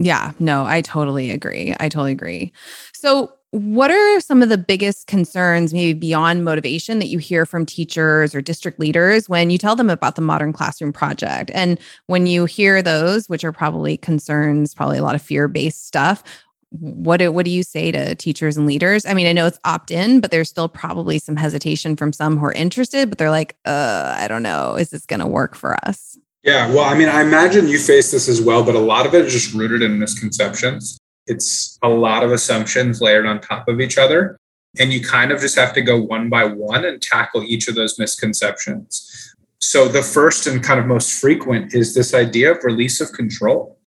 [0.00, 1.74] Yeah, no, I totally agree.
[1.78, 2.52] I totally agree.
[2.94, 7.64] So what are some of the biggest concerns, maybe beyond motivation, that you hear from
[7.64, 11.52] teachers or district leaders when you tell them about the Modern Classroom Project?
[11.54, 15.86] And when you hear those, which are probably concerns, probably a lot of fear based
[15.86, 16.24] stuff,
[16.70, 19.06] what do, what do you say to teachers and leaders?
[19.06, 22.36] I mean, I know it's opt in, but there's still probably some hesitation from some
[22.36, 25.54] who are interested, but they're like, uh, I don't know, is this going to work
[25.54, 26.18] for us?
[26.42, 29.14] Yeah, well, I mean, I imagine you face this as well, but a lot of
[29.14, 30.98] it is just rooted in misconceptions.
[31.26, 34.38] It's a lot of assumptions layered on top of each other.
[34.78, 37.76] And you kind of just have to go one by one and tackle each of
[37.76, 39.34] those misconceptions.
[39.60, 43.78] So, the first and kind of most frequent is this idea of release of control.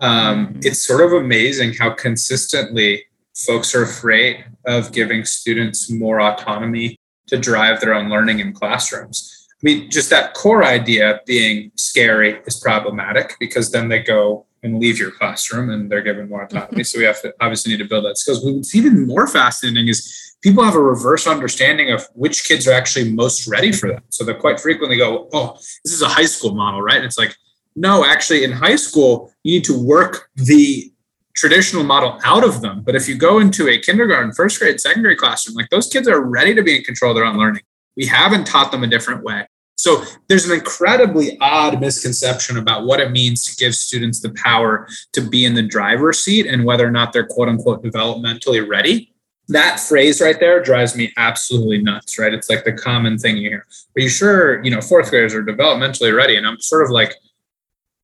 [0.00, 0.60] Um, mm-hmm.
[0.62, 3.04] it's sort of amazing how consistently
[3.34, 6.96] folks are afraid of giving students more autonomy
[7.28, 9.48] to drive their own learning in classrooms.
[9.52, 14.80] I mean, just that core idea being scary is problematic because then they go and
[14.80, 16.82] leave your classroom and they're given more autonomy.
[16.82, 18.42] So we have to obviously need to build that skills.
[18.42, 22.72] But what's even more fascinating is people have a reverse understanding of which kids are
[22.72, 24.02] actually most ready for that.
[24.08, 27.18] So they quite frequently go, "Oh, this is a high school model, right?" And it's
[27.18, 27.36] like,
[27.76, 30.92] no, actually, in high school, you need to work the
[31.34, 32.82] traditional model out of them.
[32.84, 36.20] But if you go into a kindergarten, first grade, secondary classroom, like those kids are
[36.20, 37.62] ready to be in control of their own learning.
[37.96, 39.46] We haven't taught them a different way.
[39.76, 44.86] So there's an incredibly odd misconception about what it means to give students the power
[45.12, 49.12] to be in the driver's seat and whether or not they're quote unquote developmentally ready.
[49.48, 52.32] That phrase right there drives me absolutely nuts, right?
[52.32, 53.66] It's like the common thing you hear.
[53.96, 56.36] Are you sure, you know, fourth graders are developmentally ready?
[56.36, 57.14] And I'm sort of like,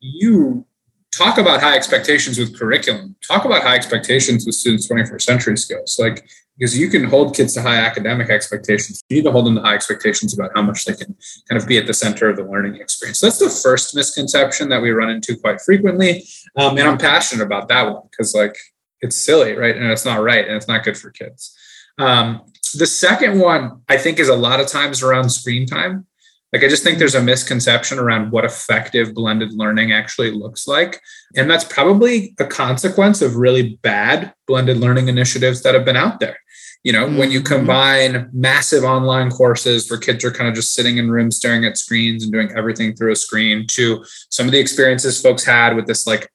[0.00, 0.66] you
[1.12, 5.98] talk about high expectations with curriculum talk about high expectations with students 21st century skills
[5.98, 6.28] like
[6.60, 9.02] because you can hold kids to high academic expectations.
[9.08, 11.16] You need to hold them to high expectations about how much they can
[11.48, 13.20] kind of be at the center of the learning experience.
[13.20, 16.22] So that's the first misconception that we run into quite frequently.
[16.56, 18.56] Um, and i'm passionate about that one because like
[19.00, 19.74] it's silly right?
[19.74, 21.56] And it's not right and it's not good for kids.
[21.98, 22.42] Um,
[22.74, 26.06] the second one i think is a lot of times around screen time.
[26.52, 31.00] Like, I just think there's a misconception around what effective blended learning actually looks like.
[31.36, 36.18] And that's probably a consequence of really bad blended learning initiatives that have been out
[36.18, 36.38] there.
[36.82, 37.18] You know, mm-hmm.
[37.18, 37.54] when you mm-hmm.
[37.54, 41.76] combine massive online courses where kids are kind of just sitting in rooms staring at
[41.76, 45.86] screens and doing everything through a screen to some of the experiences folks had with
[45.86, 46.30] this like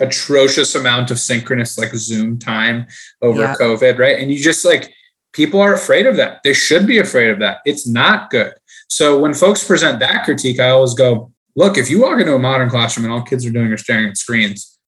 [0.00, 2.86] atrocious amount of synchronous like Zoom time
[3.22, 3.54] over yeah.
[3.54, 4.18] COVID, right?
[4.18, 4.92] And you just like,
[5.32, 6.40] people are afraid of that.
[6.42, 7.58] They should be afraid of that.
[7.64, 8.54] It's not good.
[8.88, 12.38] So when folks present that critique, I always go, look, if you walk into a
[12.38, 14.78] modern classroom and all kids are doing are staring at screens,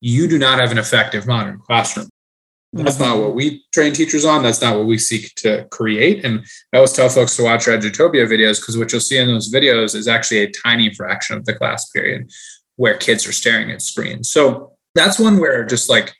[0.00, 2.08] you do not have an effective modern classroom.
[2.82, 4.42] That's not what we train teachers on.
[4.42, 6.24] That's not what we seek to create.
[6.24, 9.28] And I always tell folks to watch our Edutopia videos because what you'll see in
[9.28, 12.30] those videos is actually a tiny fraction of the class period
[12.76, 14.30] where kids are staring at screens.
[14.30, 16.14] So that's one where just like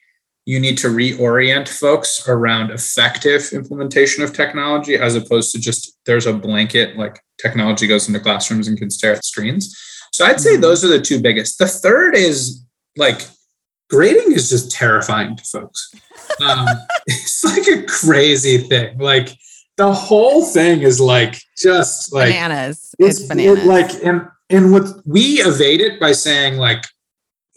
[0.47, 6.27] you need to reorient folks around effective implementation of technology as opposed to just there's
[6.27, 9.77] a blanket like technology goes into classrooms and can stare at screens.
[10.13, 10.61] So I'd say mm-hmm.
[10.61, 11.59] those are the two biggest.
[11.59, 12.63] The third is
[12.97, 13.23] like
[13.95, 15.95] grading is just terrifying to folks.
[16.45, 16.67] Um,
[17.07, 18.99] it's like a crazy thing.
[18.99, 19.29] Like
[19.77, 22.95] the whole thing is like just like bananas.
[22.99, 23.65] It's, it's bananas.
[23.65, 26.85] It, like and and what we evade it by saying like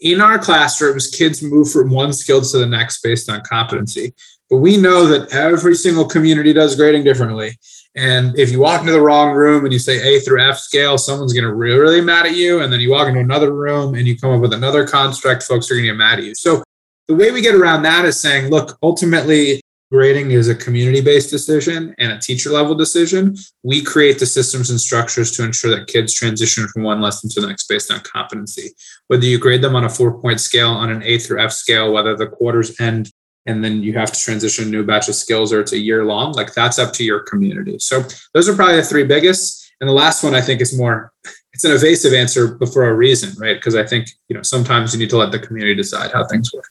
[0.00, 4.14] in our classrooms, kids move from one skill to the next based on competency.
[4.48, 7.58] But we know that every single community does grading differently.
[7.98, 10.96] And if you walk into the wrong room and you say A through F scale,
[10.98, 12.60] someone's going to really, really mad at you.
[12.60, 15.68] And then you walk into another room and you come up with another construct, folks
[15.68, 16.34] are going to get mad at you.
[16.36, 16.62] So
[17.08, 21.30] the way we get around that is saying, look, ultimately, grading is a community based
[21.30, 23.36] decision and a teacher level decision.
[23.64, 27.40] We create the systems and structures to ensure that kids transition from one lesson to
[27.40, 28.70] the next based on competency.
[29.08, 31.92] Whether you grade them on a four point scale, on an A through F scale,
[31.92, 33.10] whether the quarters end
[33.48, 36.04] and then you have to transition a new batch of skills or it's a year
[36.04, 37.78] long, like that's up to your community.
[37.78, 39.72] So those are probably the three biggest.
[39.80, 41.12] And the last one I think is more,
[41.54, 43.56] it's an evasive answer, but for a reason, right?
[43.56, 46.52] Because I think, you know, sometimes you need to let the community decide how things
[46.52, 46.68] work.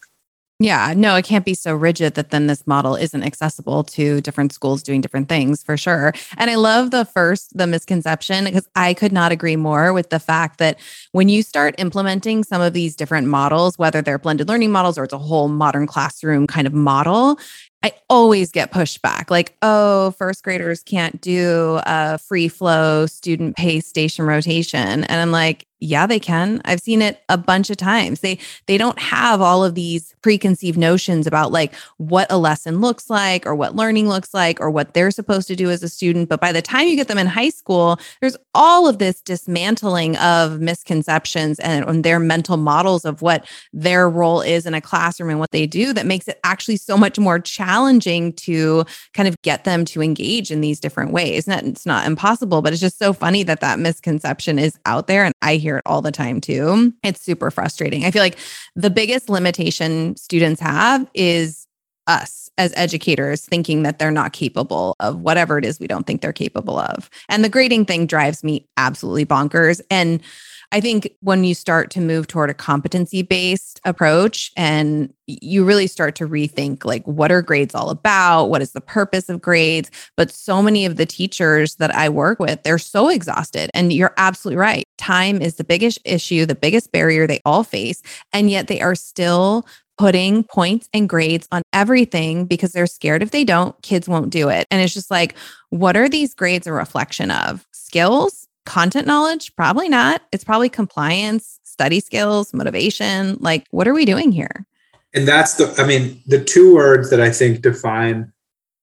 [0.60, 4.52] Yeah, no, it can't be so rigid that then this model isn't accessible to different
[4.52, 6.12] schools doing different things for sure.
[6.36, 10.18] And I love the first, the misconception, because I could not agree more with the
[10.18, 10.80] fact that
[11.12, 15.04] when you start implementing some of these different models, whether they're blended learning models or
[15.04, 17.38] it's a whole modern classroom kind of model,
[17.84, 23.86] I always get pushback like, oh, first graders can't do a free flow student pace
[23.86, 25.04] station rotation.
[25.04, 26.60] And I'm like, yeah, they can.
[26.64, 28.20] I've seen it a bunch of times.
[28.20, 33.08] They they don't have all of these preconceived notions about like what a lesson looks
[33.08, 36.28] like or what learning looks like or what they're supposed to do as a student,
[36.28, 40.16] but by the time you get them in high school, there's all of this dismantling
[40.16, 45.30] of misconceptions and, and their mental models of what their role is in a classroom
[45.30, 49.36] and what they do that makes it actually so much more challenging to kind of
[49.42, 51.46] get them to engage in these different ways.
[51.46, 55.24] And it's not impossible, but it's just so funny that that misconception is out there
[55.24, 56.94] and I hear hear it all the time too.
[57.02, 58.04] It's super frustrating.
[58.04, 58.38] I feel like
[58.74, 61.66] the biggest limitation students have is
[62.06, 66.22] us as educators thinking that they're not capable of whatever it is we don't think
[66.22, 67.10] they're capable of.
[67.28, 69.82] And the grading thing drives me absolutely bonkers.
[69.90, 70.22] And
[70.70, 75.86] I think when you start to move toward a competency based approach and you really
[75.86, 78.46] start to rethink like what are grades all about?
[78.46, 79.90] What is the purpose of grades?
[80.16, 83.70] But so many of the teachers that I work with, they're so exhausted.
[83.72, 84.84] And you're absolutely right.
[84.98, 88.02] Time is the biggest issue, the biggest barrier they all face.
[88.34, 93.32] And yet they are still putting points and grades on everything because they're scared if
[93.32, 94.66] they don't, kids won't do it.
[94.70, 95.34] And it's just like,
[95.70, 97.66] what are these grades a reflection of?
[97.72, 98.37] Skills?
[98.68, 99.54] Content knowledge?
[99.56, 100.22] Probably not.
[100.30, 103.36] It's probably compliance, study skills, motivation.
[103.40, 104.66] Like, what are we doing here?
[105.14, 108.32] And that's the, I mean, the two words that I think define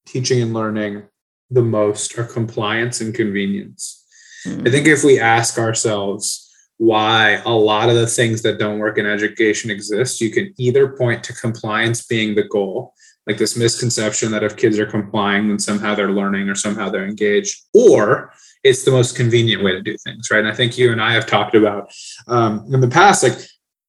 [0.04, 1.04] teaching and learning
[1.50, 4.04] the most are compliance and convenience.
[4.44, 4.66] Mm-hmm.
[4.66, 6.42] I think if we ask ourselves,
[6.78, 10.20] why a lot of the things that don't work in education exist.
[10.20, 12.92] You can either point to compliance being the goal,
[13.26, 17.06] like this misconception that if kids are complying, then somehow they're learning or somehow they're
[17.06, 18.32] engaged, or
[18.66, 20.40] it's the most convenient way to do things, right?
[20.40, 21.92] And I think you and I have talked about
[22.26, 23.38] um, in the past, like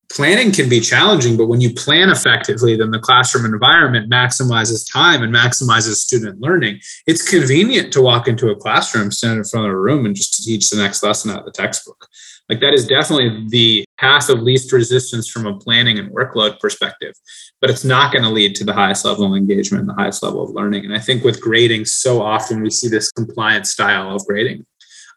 [0.10, 5.24] planning can be challenging, but when you plan effectively, then the classroom environment maximizes time
[5.24, 6.80] and maximizes student learning.
[7.08, 10.44] It's convenient to walk into a classroom, stand in front of a room, and just
[10.44, 12.08] teach the next lesson out of the textbook.
[12.50, 17.14] Like that is definitely the path of least resistance from a planning and workload perspective,
[17.60, 20.24] but it's not going to lead to the highest level of engagement and the highest
[20.24, 20.86] level of learning.
[20.86, 24.66] And I think with grading, so often we see this compliance style of grading.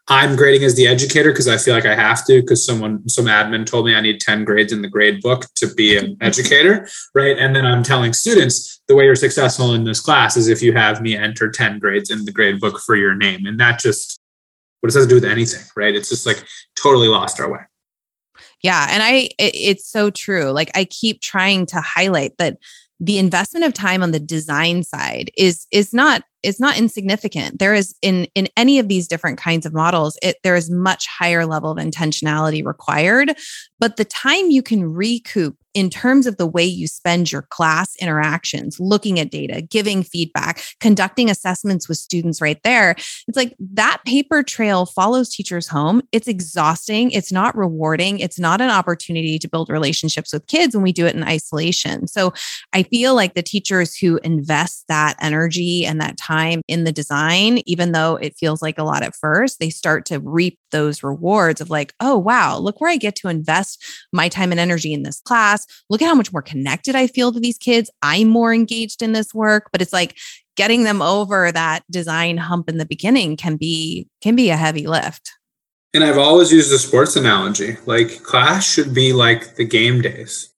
[0.07, 3.25] I'm grading as the educator because I feel like I have to because someone some
[3.25, 6.87] admin told me I need 10 grades in the grade book to be an educator,
[7.13, 7.37] right?
[7.37, 10.73] And then I'm telling students the way you're successful in this class is if you
[10.73, 13.45] have me enter 10 grades in the grade book for your name.
[13.45, 14.19] And that just
[14.81, 15.95] what does that do with anything, right?
[15.95, 16.43] It's just like
[16.75, 17.61] totally lost our way.
[18.61, 18.87] Yeah.
[18.89, 20.51] And I, it, it's so true.
[20.51, 22.57] Like I keep trying to highlight that
[22.99, 27.73] the investment of time on the design side is is not is not insignificant there
[27.73, 31.45] is in in any of these different kinds of models it there is much higher
[31.45, 33.33] level of intentionality required
[33.79, 37.95] but the time you can recoup in terms of the way you spend your class
[37.97, 42.91] interactions, looking at data, giving feedback, conducting assessments with students right there.
[42.91, 46.01] It's like that paper trail follows teachers home.
[46.11, 47.11] It's exhausting.
[47.11, 48.19] It's not rewarding.
[48.19, 52.07] It's not an opportunity to build relationships with kids when we do it in isolation.
[52.07, 52.33] So
[52.73, 56.30] I feel like the teachers who invest that energy and that time
[56.67, 60.19] in the design, even though it feels like a lot at first, they start to
[60.19, 64.51] reap those rewards of like, oh, wow, look where I get to invest my time
[64.51, 65.65] and energy in this class.
[65.89, 67.89] Look at how much more connected I feel to these kids.
[68.01, 70.17] I'm more engaged in this work, but it's like
[70.55, 74.87] getting them over that design hump in the beginning can be can be a heavy
[74.87, 75.31] lift.
[75.93, 77.77] And I've always used a sports analogy.
[77.85, 80.50] Like class should be like the game days.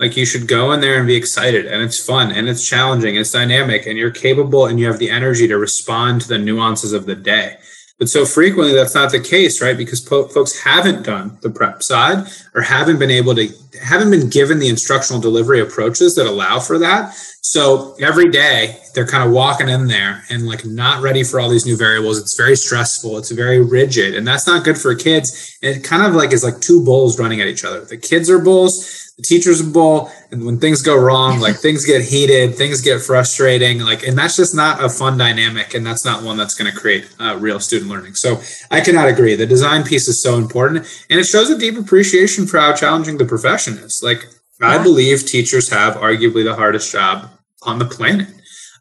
[0.00, 3.16] Like you should go in there and be excited and it's fun and it's challenging,
[3.16, 6.94] it's dynamic and you're capable and you have the energy to respond to the nuances
[6.94, 7.58] of the day.
[7.98, 9.76] But so frequently that's not the case, right?
[9.76, 13.48] Because po- folks haven't done the prep side or haven't been able to,
[13.82, 17.14] haven't been given the instructional delivery approaches that allow for that.
[17.42, 21.48] So every day they're kind of walking in there and like not ready for all
[21.48, 22.18] these new variables.
[22.18, 23.18] It's very stressful.
[23.18, 25.58] It's very rigid and that's not good for kids.
[25.62, 27.80] And it kind of like is like two bulls running at each other.
[27.80, 31.84] The kids are bulls the teacher's a bull and when things go wrong like things
[31.84, 36.04] get heated things get frustrating like and that's just not a fun dynamic and that's
[36.04, 39.46] not one that's going to create uh, real student learning so i cannot agree the
[39.46, 40.78] design piece is so important
[41.10, 44.26] and it shows a deep appreciation for how challenging the profession is like
[44.60, 44.68] yeah.
[44.68, 47.28] i believe teachers have arguably the hardest job
[47.62, 48.28] on the planet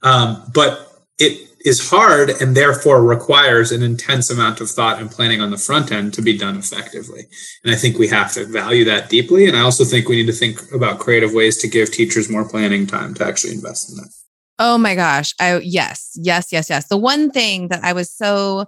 [0.01, 5.41] um, but it is hard and therefore requires an intense amount of thought and planning
[5.41, 7.25] on the front end to be done effectively.
[7.63, 9.47] And I think we have to value that deeply.
[9.47, 12.47] And I also think we need to think about creative ways to give teachers more
[12.47, 14.09] planning time to actually invest in that.
[14.57, 15.33] Oh my gosh.
[15.39, 16.87] I yes, yes, yes, yes.
[16.87, 18.65] The one thing that I was so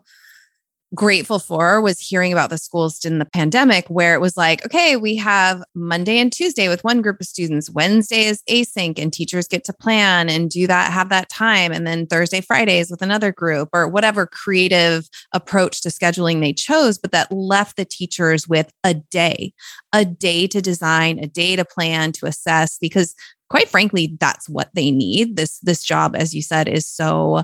[0.94, 4.98] grateful for was hearing about the schools in the pandemic where it was like, okay,
[4.98, 9.48] we have Monday and Tuesday with one group of students, Wednesday is async, and teachers
[9.48, 11.72] get to plan and do that, have that time.
[11.72, 16.98] And then Thursday, Fridays with another group or whatever creative approach to scheduling they chose,
[16.98, 19.54] but that left the teachers with a day,
[19.94, 23.16] a day to design, a day to plan, to assess, because
[23.50, 25.36] quite frankly, that's what they need.
[25.36, 27.44] This, this job, as you said, is so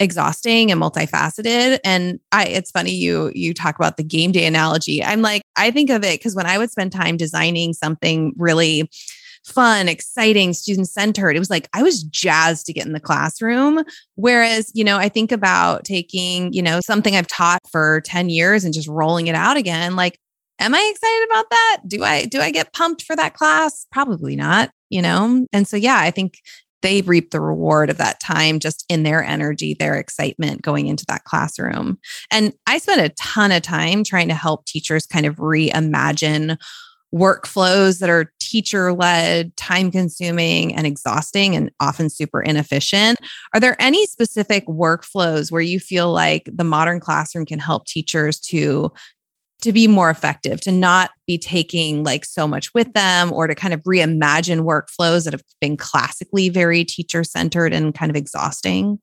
[0.00, 1.78] exhausting and multifaceted.
[1.84, 5.04] And i it's funny you you talk about the game day analogy.
[5.04, 8.90] I'm like i think of it because when i would spend time designing something really
[9.44, 13.84] fun exciting student centered it was like i was jazzed to get in the classroom.
[14.14, 18.64] Whereas you know i think about taking you know something i've taught for 10 years
[18.64, 20.18] and just rolling it out again like
[20.58, 21.78] am i excited about that?
[21.86, 23.86] Do i do i get pumped for that class?
[23.92, 25.46] Probably not you know?
[25.52, 26.38] And so yeah i think
[26.82, 31.04] they reap the reward of that time just in their energy, their excitement going into
[31.08, 31.98] that classroom.
[32.30, 36.56] And I spent a ton of time trying to help teachers kind of reimagine
[37.14, 43.18] workflows that are teacher led, time consuming, and exhausting, and often super inefficient.
[43.52, 48.38] Are there any specific workflows where you feel like the modern classroom can help teachers
[48.40, 48.92] to?
[49.60, 53.54] To be more effective to not be taking like so much with them or to
[53.54, 58.98] kind of reimagine workflows that have been classically very teacher centered and kind of exhausting?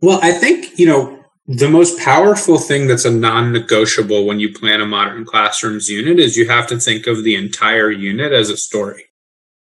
[0.00, 1.18] Well i think you know
[1.48, 6.36] the most powerful thing that's a non-negotiable when you plan a modern classrooms unit is
[6.36, 9.06] you have to think of the entire unit as a story.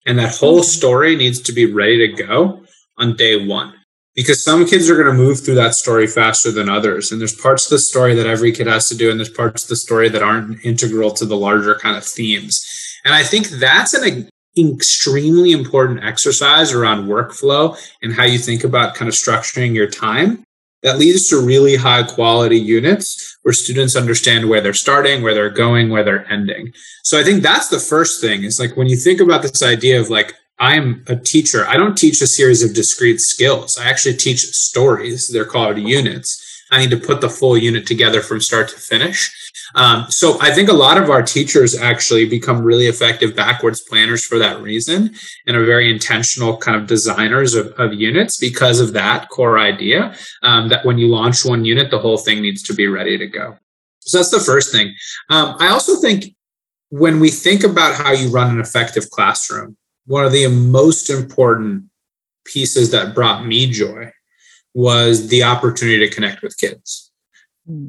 [0.07, 0.79] And that whole mm-hmm.
[0.79, 2.63] story needs to be ready to go
[2.99, 3.75] on day one
[4.15, 7.35] because some kids are going to move through that story faster than others and there's
[7.35, 9.77] parts of the story that every kid has to do and there's parts of the
[9.77, 12.65] story that aren't integral to the larger kind of themes
[13.05, 18.95] and i think that's an extremely important exercise around workflow and how you think about
[18.95, 20.45] kind of structuring your time
[20.83, 25.51] that leads to really high quality units where students understand where they're starting, where they're
[25.51, 26.73] going, where they're ending.
[27.05, 30.01] So I think that's the first thing is like when you think about this idea
[30.01, 33.79] of like, I'm a teacher, I don't teach a series of discrete skills.
[33.79, 35.29] I actually teach stories.
[35.29, 36.39] They're called units.
[36.71, 39.31] I need to put the full unit together from start to finish.
[39.75, 44.25] Um, so I think a lot of our teachers actually become really effective backwards planners
[44.25, 45.15] for that reason
[45.47, 50.15] and are very intentional kind of designers of, of units because of that core idea
[50.43, 53.27] um, that when you launch one unit, the whole thing needs to be ready to
[53.27, 53.57] go.
[54.01, 54.95] So that's the first thing.
[55.31, 56.35] Um, I also think
[56.91, 59.77] when we think about how you run an effective classroom,
[60.07, 61.85] one of the most important
[62.45, 64.11] pieces that brought me joy
[64.75, 67.12] was the opportunity to connect with kids.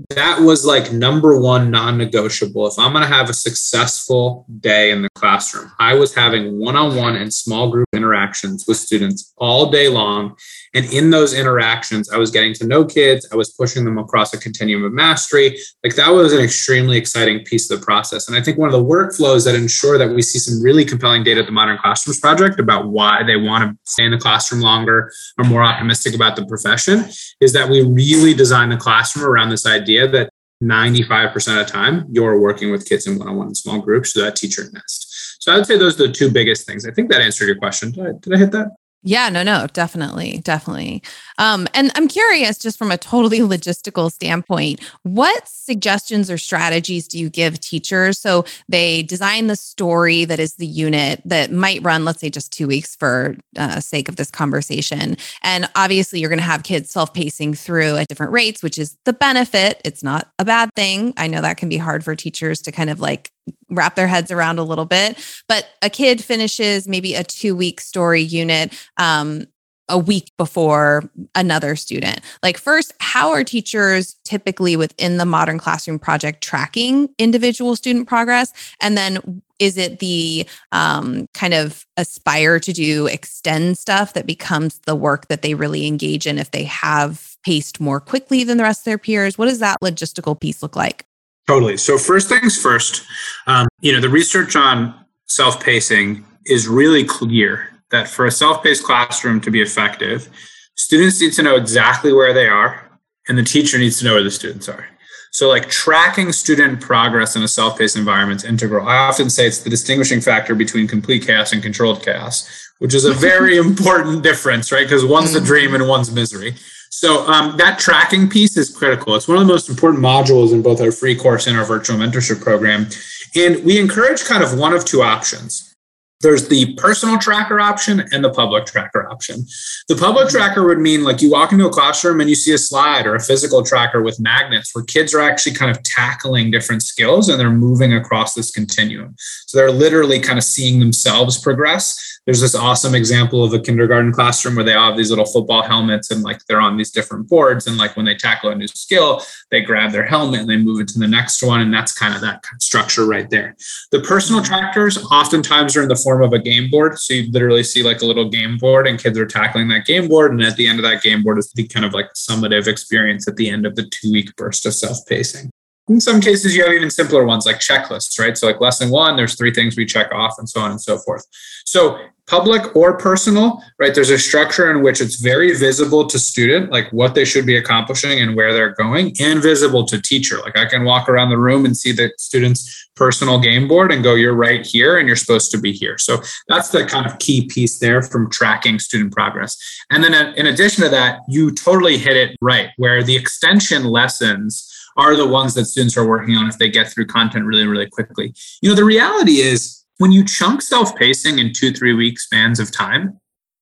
[0.10, 2.68] That was like number one non negotiable.
[2.68, 6.76] If I'm going to have a successful day in the classroom, I was having one
[6.76, 10.36] on one and small group interactions with students all day long
[10.74, 13.28] and in those interactions, I was getting to know kids.
[13.32, 15.58] I was pushing them across a continuum of mastery.
[15.84, 18.28] Like that was an extremely exciting piece of the process.
[18.28, 21.24] And I think one of the workflows that ensure that we see some really compelling
[21.24, 24.62] data at the Modern Classrooms Project about why they want to stay in the classroom
[24.62, 27.06] longer or more optimistic about the profession
[27.40, 30.30] is that we really design the classroom around this idea that
[30.64, 34.64] 95% of the time you're working with kids in one-on-one small groups so that teacher
[34.72, 35.42] nest.
[35.42, 36.88] So I would say those are the two biggest things.
[36.88, 37.92] I think that answered your question.
[37.92, 38.70] Did I, did I hit that?
[39.06, 41.04] Yeah, no, no, definitely, definitely.
[41.38, 47.20] Um, and I'm curious, just from a totally logistical standpoint, what suggestions or strategies do
[47.20, 52.06] you give teachers so they design the story that is the unit that might run,
[52.06, 55.18] let's say, just two weeks for uh, sake of this conversation?
[55.42, 59.14] And obviously, you're going to have kids self-pacing through at different rates, which is the
[59.14, 59.82] benefit.
[59.84, 61.14] It's not a bad thing.
[61.18, 63.33] I know that can be hard for teachers to kind of like
[63.70, 65.18] wrap their heads around a little bit.
[65.48, 69.46] But a kid finishes maybe a two week story unit um,
[69.90, 72.22] a week before another student.
[72.42, 78.54] Like, first, how are teachers typically within the modern classroom project tracking individual student progress?
[78.80, 84.80] And then is it the um, kind of aspire to do extend stuff that becomes
[84.86, 88.64] the work that they really engage in if they have paced more quickly than the
[88.64, 89.38] rest of their peers?
[89.38, 91.06] What does that logistical piece look like?
[91.54, 91.78] Totally.
[91.78, 93.04] So first things first,
[93.46, 94.94] um, you know, the research on
[95.28, 100.30] self-pacing is really clear that for a self-paced classroom to be effective,
[100.76, 102.90] students need to know exactly where they are,
[103.28, 104.88] and the teacher needs to know where the students are.
[105.32, 108.88] So, like tracking student progress in a self-paced environment is integral.
[108.88, 112.48] I often say it's the distinguishing factor between complete chaos and controlled chaos,
[112.80, 114.86] which is a very important difference, right?
[114.86, 116.56] Because one's a dream and one's misery.
[116.96, 119.16] So um, that tracking piece is critical.
[119.16, 121.98] It's one of the most important modules in both our free course and our virtual
[121.98, 122.88] mentorship program.
[123.36, 125.74] And we encourage kind of one of two options.
[126.22, 129.44] There's the personal tracker option and the public tracker option.
[129.90, 132.60] The public tracker would mean like you walk into a classroom and you see a
[132.60, 136.84] slide or a physical tracker with magnets where kids are actually kind of tackling different
[136.84, 139.16] skills and they're moving across this continuum.
[139.48, 144.12] So they're literally kind of seeing themselves progress there's this awesome example of a kindergarten
[144.12, 147.28] classroom where they all have these little football helmets and like they're on these different
[147.28, 149.22] boards and like when they tackle a new skill
[149.52, 152.16] they grab their helmet and they move it to the next one and that's kind
[152.16, 153.56] of that structure right there.
[153.92, 157.64] The personal tractors oftentimes are in the form of a game board so you literally
[157.64, 160.56] see like a little game board and kids are tackling that game board and at
[160.56, 163.50] the end of that game board is the kind of like summative experience at the
[163.50, 165.50] end of the two week burst of self-pacing
[165.90, 168.38] in some cases you have even simpler ones like checklists right?
[168.38, 170.98] So like lesson one there's three things we check off and so on and so
[170.98, 171.26] forth.
[171.66, 176.72] So public or personal right there's a structure in which it's very visible to student
[176.72, 180.40] like what they should be accomplishing and where they're going and visible to teacher.
[180.40, 184.04] Like i can walk around the room and see the student's personal game board and
[184.04, 185.98] go you're right here and you're supposed to be here.
[185.98, 189.58] So that's the kind of key piece there from tracking student progress.
[189.90, 194.70] And then in addition to that you totally hit it right where the extension lessons
[194.98, 197.90] are the ones that students are working on if they get through content really, really
[197.90, 198.34] quickly.
[198.62, 202.60] You know, the reality is when you chunk self pacing in two, three week spans
[202.60, 203.20] of time,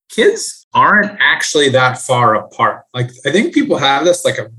[0.09, 2.83] kids aren't actually that far apart.
[2.93, 4.49] Like, I think people have this like a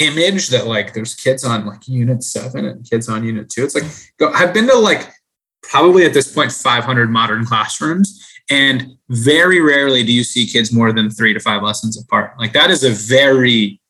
[0.00, 3.64] image that like there's kids on like unit seven and kids on unit two.
[3.64, 5.08] It's like, I've been to like
[5.62, 8.18] probably at this point 500 modern classrooms
[8.50, 12.52] and very rarely do you see kids more than three to five lessons apart like
[12.52, 13.80] that is a very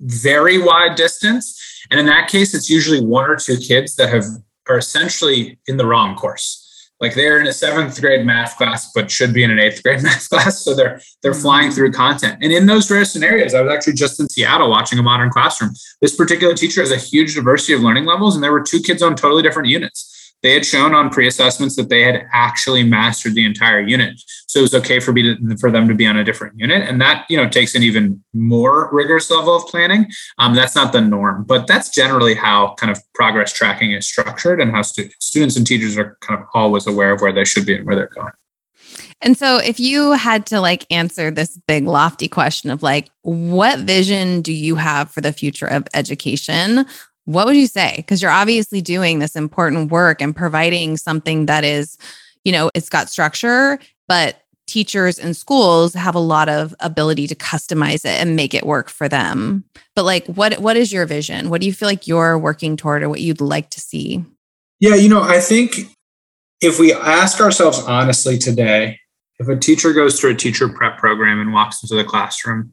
[0.00, 1.59] very wide distance.
[1.90, 4.24] And in that case, it's usually one or two kids that have
[4.68, 6.66] are essentially in the wrong course.
[7.00, 10.02] Like they're in a seventh grade math class, but should be in an eighth grade
[10.02, 10.62] math class.
[10.62, 11.40] So they're they're mm-hmm.
[11.40, 12.38] flying through content.
[12.42, 15.72] And in those rare scenarios, I was actually just in Seattle watching a modern classroom.
[16.00, 19.02] This particular teacher has a huge diversity of learning levels, and there were two kids
[19.02, 20.09] on totally different units
[20.42, 24.20] they had shown on pre-assessments that they had actually mastered the entire unit.
[24.46, 26.88] So it was okay for me to, for them to be on a different unit.
[26.88, 30.06] And that you know takes an even more rigorous level of planning.
[30.38, 34.60] Um, that's not the norm but that's generally how kind of progress tracking is structured
[34.60, 37.66] and how stu- students and teachers are kind of always aware of where they should
[37.66, 38.32] be and where they're going.
[39.20, 43.80] And so if you had to like answer this big lofty question of like what
[43.80, 46.86] vision do you have for the future of education
[47.30, 47.94] what would you say?
[47.96, 51.96] Because you're obviously doing this important work and providing something that is,
[52.44, 53.78] you know, it's got structure,
[54.08, 58.66] but teachers and schools have a lot of ability to customize it and make it
[58.66, 59.64] work for them.
[59.94, 61.50] But like what what is your vision?
[61.50, 64.24] What do you feel like you're working toward or what you'd like to see?
[64.80, 65.74] Yeah, you know, I think
[66.60, 68.98] if we ask ourselves honestly today,
[69.38, 72.72] if a teacher goes through a teacher prep program and walks into the classroom,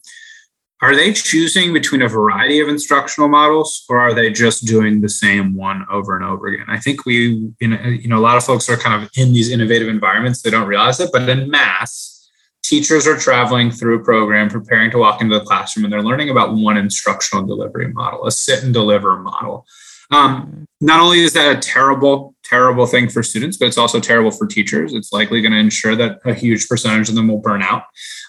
[0.82, 5.10] are they choosing between a variety of instructional models or are they just doing the
[5.10, 6.68] same one over and over again?
[6.68, 9.88] I think we you know, a lot of folks are kind of in these innovative
[9.88, 12.30] environments they don't realize it but in mass
[12.64, 16.30] teachers are traveling through a program preparing to walk into the classroom and they're learning
[16.30, 19.66] about one instructional delivery model a sit and deliver model.
[20.10, 24.32] Um, not only is that a terrible terrible thing for students but it's also terrible
[24.32, 24.94] for teachers.
[24.94, 27.84] It's likely going to ensure that a huge percentage of them will burn out.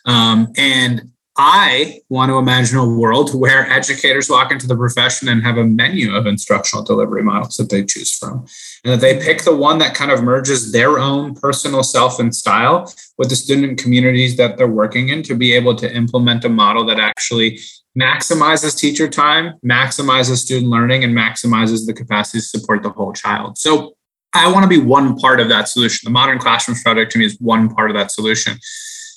[0.07, 5.41] Um, and I want to imagine a world where educators walk into the profession and
[5.45, 8.45] have a menu of instructional delivery models that they choose from,
[8.85, 12.35] and that they pick the one that kind of merges their own personal self and
[12.35, 16.49] style with the student communities that they're working in to be able to implement a
[16.49, 17.61] model that actually
[17.97, 23.57] maximizes teacher time, maximizes student learning, and maximizes the capacity to support the whole child.
[23.59, 23.95] So
[24.35, 26.05] I want to be one part of that solution.
[26.05, 28.59] The Modern Classrooms Project to me is one part of that solution.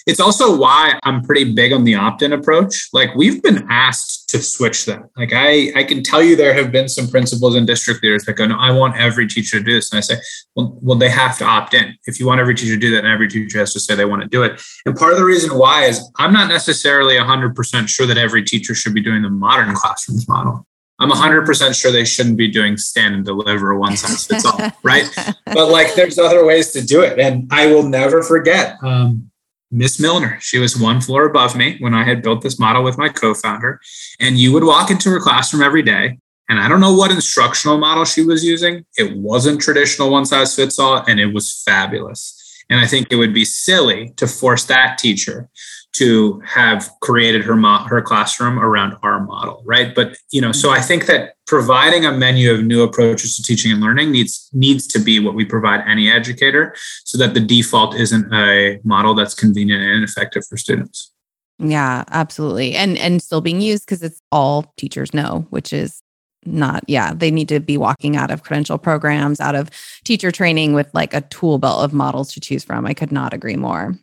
[0.07, 2.89] It's also why I'm pretty big on the opt-in approach.
[2.93, 5.01] Like we've been asked to switch that.
[5.17, 8.33] Like I, I can tell you there have been some principals and district leaders that
[8.33, 9.91] go, no, I want every teacher to do this.
[9.91, 10.15] And I say,
[10.55, 11.95] well, well, they have to opt in.
[12.07, 14.05] If you want every teacher to do that, and every teacher has to say they
[14.05, 14.61] want to do it.
[14.85, 18.73] And part of the reason why is I'm not necessarily 100% sure that every teacher
[18.73, 20.65] should be doing the modern classrooms model.
[20.99, 25.09] I'm 100% sure they shouldn't be doing stand and deliver one size fits all, right?
[25.45, 27.19] But like there's other ways to do it.
[27.19, 28.77] And I will never forget.
[28.83, 29.30] Um,
[29.71, 30.37] Miss Milner.
[30.41, 33.33] She was one floor above me when I had built this model with my co
[33.33, 33.79] founder.
[34.19, 36.19] And you would walk into her classroom every day.
[36.49, 38.85] And I don't know what instructional model she was using.
[38.97, 42.37] It wasn't traditional one size fits all, and it was fabulous.
[42.69, 45.49] And I think it would be silly to force that teacher
[45.93, 49.93] to have created her mo- her classroom around our model right?
[49.93, 50.87] But you know so i mm-hmm.
[50.87, 54.99] think that providing a menu of new approaches to teaching and learning needs needs to
[54.99, 56.73] be what we provide any educator
[57.03, 61.11] so that the default isn't a model that's convenient and effective for students.
[61.59, 62.75] Yeah absolutely.
[62.75, 66.01] And and still being used because it's all teachers know which is
[66.43, 69.69] not yeah they need to be walking out of credential programs out of
[70.03, 72.85] teacher training with like a tool belt of models to choose from.
[72.85, 73.95] I could not agree more.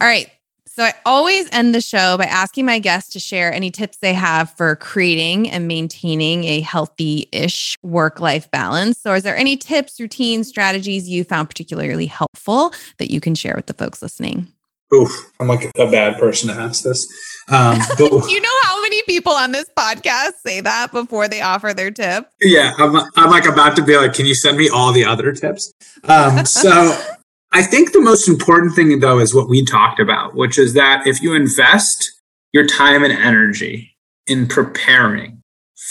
[0.00, 0.30] All right
[0.66, 4.12] so I always end the show by asking my guests to share any tips they
[4.12, 8.98] have for creating and maintaining a healthy ish work life balance.
[8.98, 13.54] So, is there any tips, routines, strategies you found particularly helpful that you can share
[13.54, 14.48] with the folks listening?
[14.92, 17.06] Oof, I'm like a bad person to ask this.
[17.48, 21.72] Um, but, you know how many people on this podcast say that before they offer
[21.74, 22.28] their tip?
[22.40, 25.32] Yeah, I'm, I'm like about to be like, can you send me all the other
[25.32, 25.72] tips?
[26.04, 26.96] Um, so
[27.54, 31.06] I think the most important thing, though, is what we talked about, which is that
[31.06, 32.20] if you invest
[32.52, 33.96] your time and energy
[34.26, 35.40] in preparing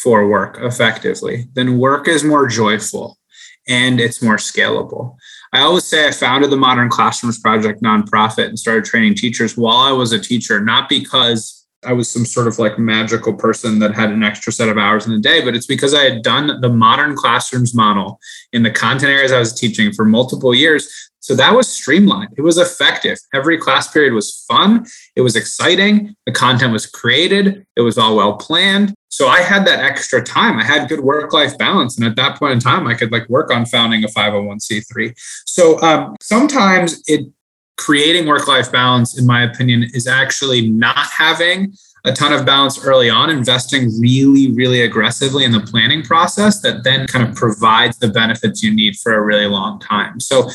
[0.02, 3.18] for work effectively, then work is more joyful
[3.66, 5.16] and it's more scalable.
[5.54, 9.78] I always say I founded the Modern Classrooms Project nonprofit and started training teachers while
[9.78, 13.96] I was a teacher, not because I was some sort of like magical person that
[13.96, 16.62] had an extra set of hours in a day, but it's because I had done
[16.62, 18.20] the modern classrooms model
[18.52, 21.12] in the content areas I was teaching for multiple years.
[21.20, 22.34] So that was streamlined.
[22.36, 23.18] It was effective.
[23.34, 24.86] Every class period was fun.
[25.16, 26.16] It was exciting.
[26.26, 27.66] The content was created.
[27.78, 28.94] It was all well planned.
[29.08, 30.60] So I had that extra time.
[30.60, 31.98] I had good work life balance.
[31.98, 35.14] And at that point in time, I could like work on founding a 501c3.
[35.46, 37.32] So um, sometimes it
[37.78, 41.74] creating work life balance, in my opinion, is actually not having
[42.06, 46.84] a ton of balance early on, investing really, really aggressively in the planning process that
[46.84, 50.20] then kind of provides the benefits you need for a really long time.
[50.20, 50.50] So,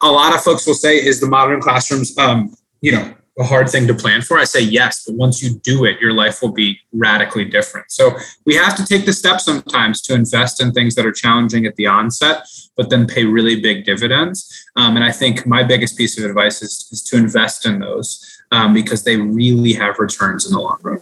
[0.00, 3.68] a lot of folks will say, is the modern classrooms, um, you know, a hard
[3.68, 4.38] thing to plan for?
[4.38, 7.90] I say yes, but once you do it, your life will be radically different.
[7.90, 8.16] So
[8.46, 11.76] we have to take the steps sometimes to invest in things that are challenging at
[11.76, 14.66] the onset, but then pay really big dividends.
[14.76, 18.42] Um, and I think my biggest piece of advice is, is to invest in those
[18.52, 21.00] um, because they really have returns in the long run.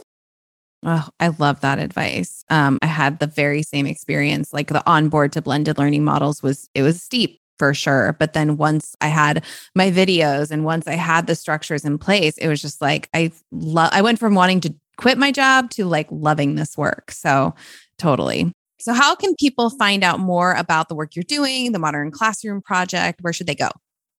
[0.85, 2.45] Oh, I love that advice.
[2.51, 4.53] Um, I had the very same experience.
[4.53, 8.17] Like the onboard to blended learning models was it was steep for sure.
[8.19, 9.45] But then once I had
[9.75, 13.33] my videos and once I had the structures in place, it was just like I
[13.51, 17.11] love I went from wanting to quit my job to like loving this work.
[17.11, 17.55] So
[17.99, 18.53] totally.
[18.79, 22.61] So how can people find out more about the work you're doing, the Modern Classroom
[22.61, 23.23] Project?
[23.23, 23.69] Where should they go?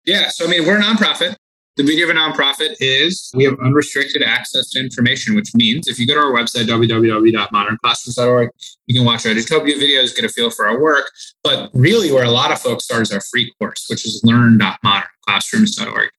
[0.05, 1.36] Yeah, so I mean, we're a nonprofit.
[1.76, 5.97] The beauty of a nonprofit is we have unrestricted access to information, which means if
[5.97, 8.49] you go to our website, www.modernclassrooms.org,
[8.86, 11.09] you can watch our Edutopia videos, get a feel for our work.
[11.43, 16.09] But really, where a lot of folks start is our free course, which is learn.modernclassrooms.org.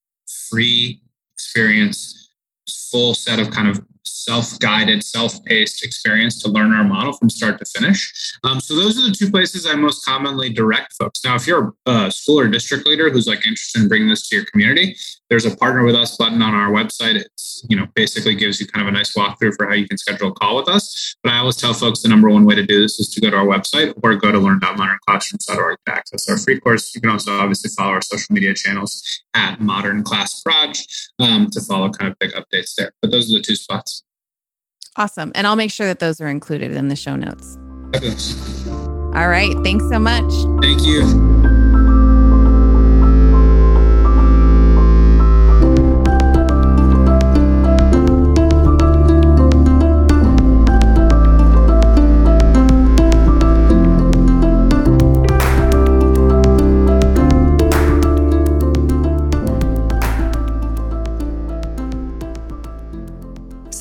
[0.51, 1.01] Free
[1.35, 2.33] experience,
[2.91, 3.81] full set of kind of
[4.25, 8.35] self-guided, self-paced experience to learn our model from start to finish.
[8.43, 11.25] Um, so those are the two places I most commonly direct folks.
[11.25, 14.37] Now, if you're a school or district leader who's like interested in bringing this to
[14.37, 14.97] your community,
[15.31, 17.17] there's a partner with us button on our website.
[17.17, 19.99] It's, you know, basically gives you kind of a nice walkthrough for how you can
[19.99, 21.17] schedule a call with us.
[21.23, 23.31] But I always tell folks the number one way to do this is to go
[23.31, 26.95] to our website or go to learn.modernclassrooms.org to access our free course.
[26.95, 30.87] You can also obviously follow our social media channels at Modern Class Proj
[31.19, 32.93] um, to follow kind of big updates there.
[33.01, 34.05] But those are the two spots.
[34.97, 35.33] Awesome.
[35.35, 37.59] And I'll make sure that those are included in the show notes.
[39.15, 39.55] All right.
[39.65, 40.33] Thanks so much.
[40.63, 41.34] Thank you.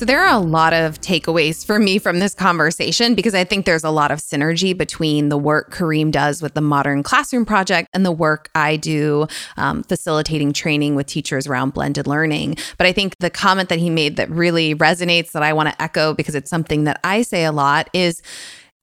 [0.04, 3.64] So there are a lot of takeaways for me from this conversation because I think
[3.64, 7.88] there's a lot of synergy between the work Kareem does with the Modern Classroom Project
[7.94, 9.26] and the work I do
[9.56, 12.58] um, facilitating training with teachers around blended learning.
[12.76, 15.82] But I think the comment that he made that really resonates that I want to
[15.82, 18.20] echo because it's something that I say a lot is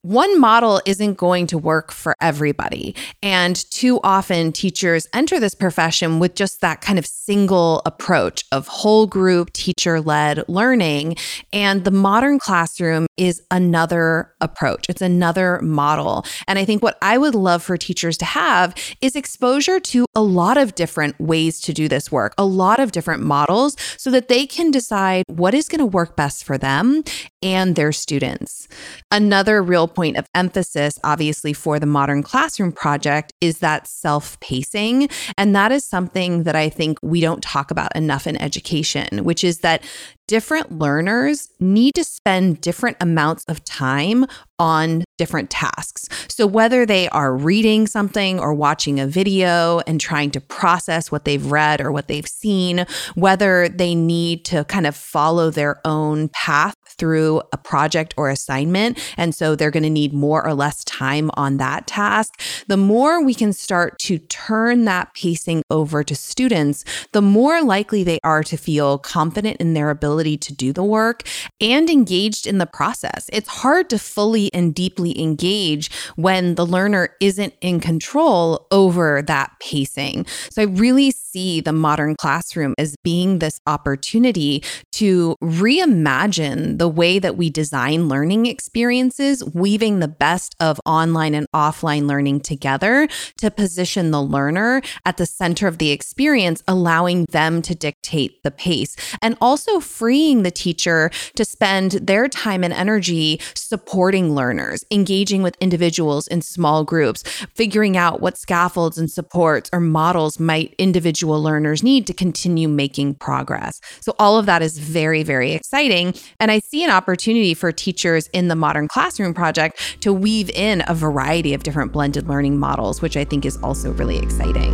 [0.04, 2.96] one model isn't going to work for everybody.
[3.22, 8.68] And too often, teachers enter this profession with just that kind of single approach of
[8.68, 11.18] whole group, teacher led learning.
[11.54, 16.26] And the modern classroom is another approach, it's another model.
[16.48, 20.22] And I think what I would love for teachers to have is exposure to a
[20.22, 24.30] lot of different ways to do this work, a lot of different models, so that
[24.30, 27.04] they can decide what is going to work best for them
[27.44, 28.68] and their students.
[29.12, 35.10] Another real point of emphasis, obviously, for the Modern Classroom Project is that self pacing.
[35.38, 39.44] And that is something that I think we don't talk about enough in education, which
[39.44, 39.84] is that
[40.28, 44.26] different learners need to spend different amounts of time
[44.60, 46.08] on different tasks.
[46.30, 51.26] So, whether they are reading something or watching a video and trying to process what
[51.26, 52.86] they've read or what they've seen,
[53.16, 59.00] whether they need to kind of follow their own path through a project or assignment.
[59.18, 62.40] And so they're going to need more or less time on that task.
[62.68, 68.04] The more we can start to turn that pacing over to students, the more likely
[68.04, 71.24] they are to feel confident in their ability to do the work
[71.60, 73.32] and engaged in the process.
[73.34, 79.54] It's hard to fully and deeply engage when the learner isn't in control over that
[79.60, 80.28] pacing.
[80.52, 87.20] So I really see the modern classroom as being this opportunity to reimagine the way
[87.20, 93.08] that we design learning experiences, weaving the best of online and offline learning together
[93.38, 98.52] to position the learner at the center of the experience, allowing them to dictate the
[98.52, 105.44] pace and also freeing the teacher to spend their time and energy supporting learners, engaging
[105.44, 107.24] with individuals in small groups,
[107.54, 110.76] figuring out what scaffolds and supports or models might
[111.22, 113.80] individual learners need to continue making progress.
[114.00, 116.16] So, all of that is very, very exciting.
[116.40, 120.84] And I see an opportunity for teachers in the Modern Classroom Project to weave in
[120.88, 124.72] a variety of different blended learning models, which I think is also really exciting.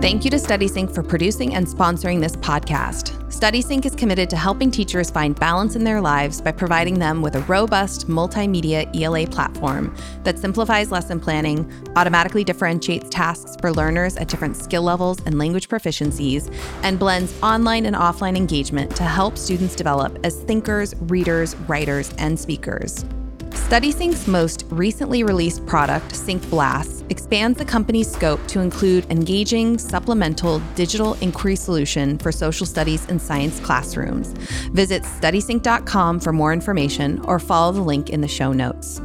[0.00, 3.19] Thank you to StudySync for producing and sponsoring this podcast.
[3.40, 7.36] StudySync is committed to helping teachers find balance in their lives by providing them with
[7.36, 14.28] a robust multimedia ELA platform that simplifies lesson planning, automatically differentiates tasks for learners at
[14.28, 19.74] different skill levels and language proficiencies, and blends online and offline engagement to help students
[19.74, 23.06] develop as thinkers, readers, writers, and speakers.
[23.68, 30.60] StudySync's most recently released product, Sync Blast, expands the company's scope to include engaging supplemental
[30.74, 34.28] digital inquiry solution for social studies and science classrooms.
[34.72, 39.00] Visit studysync.com for more information or follow the link in the show notes.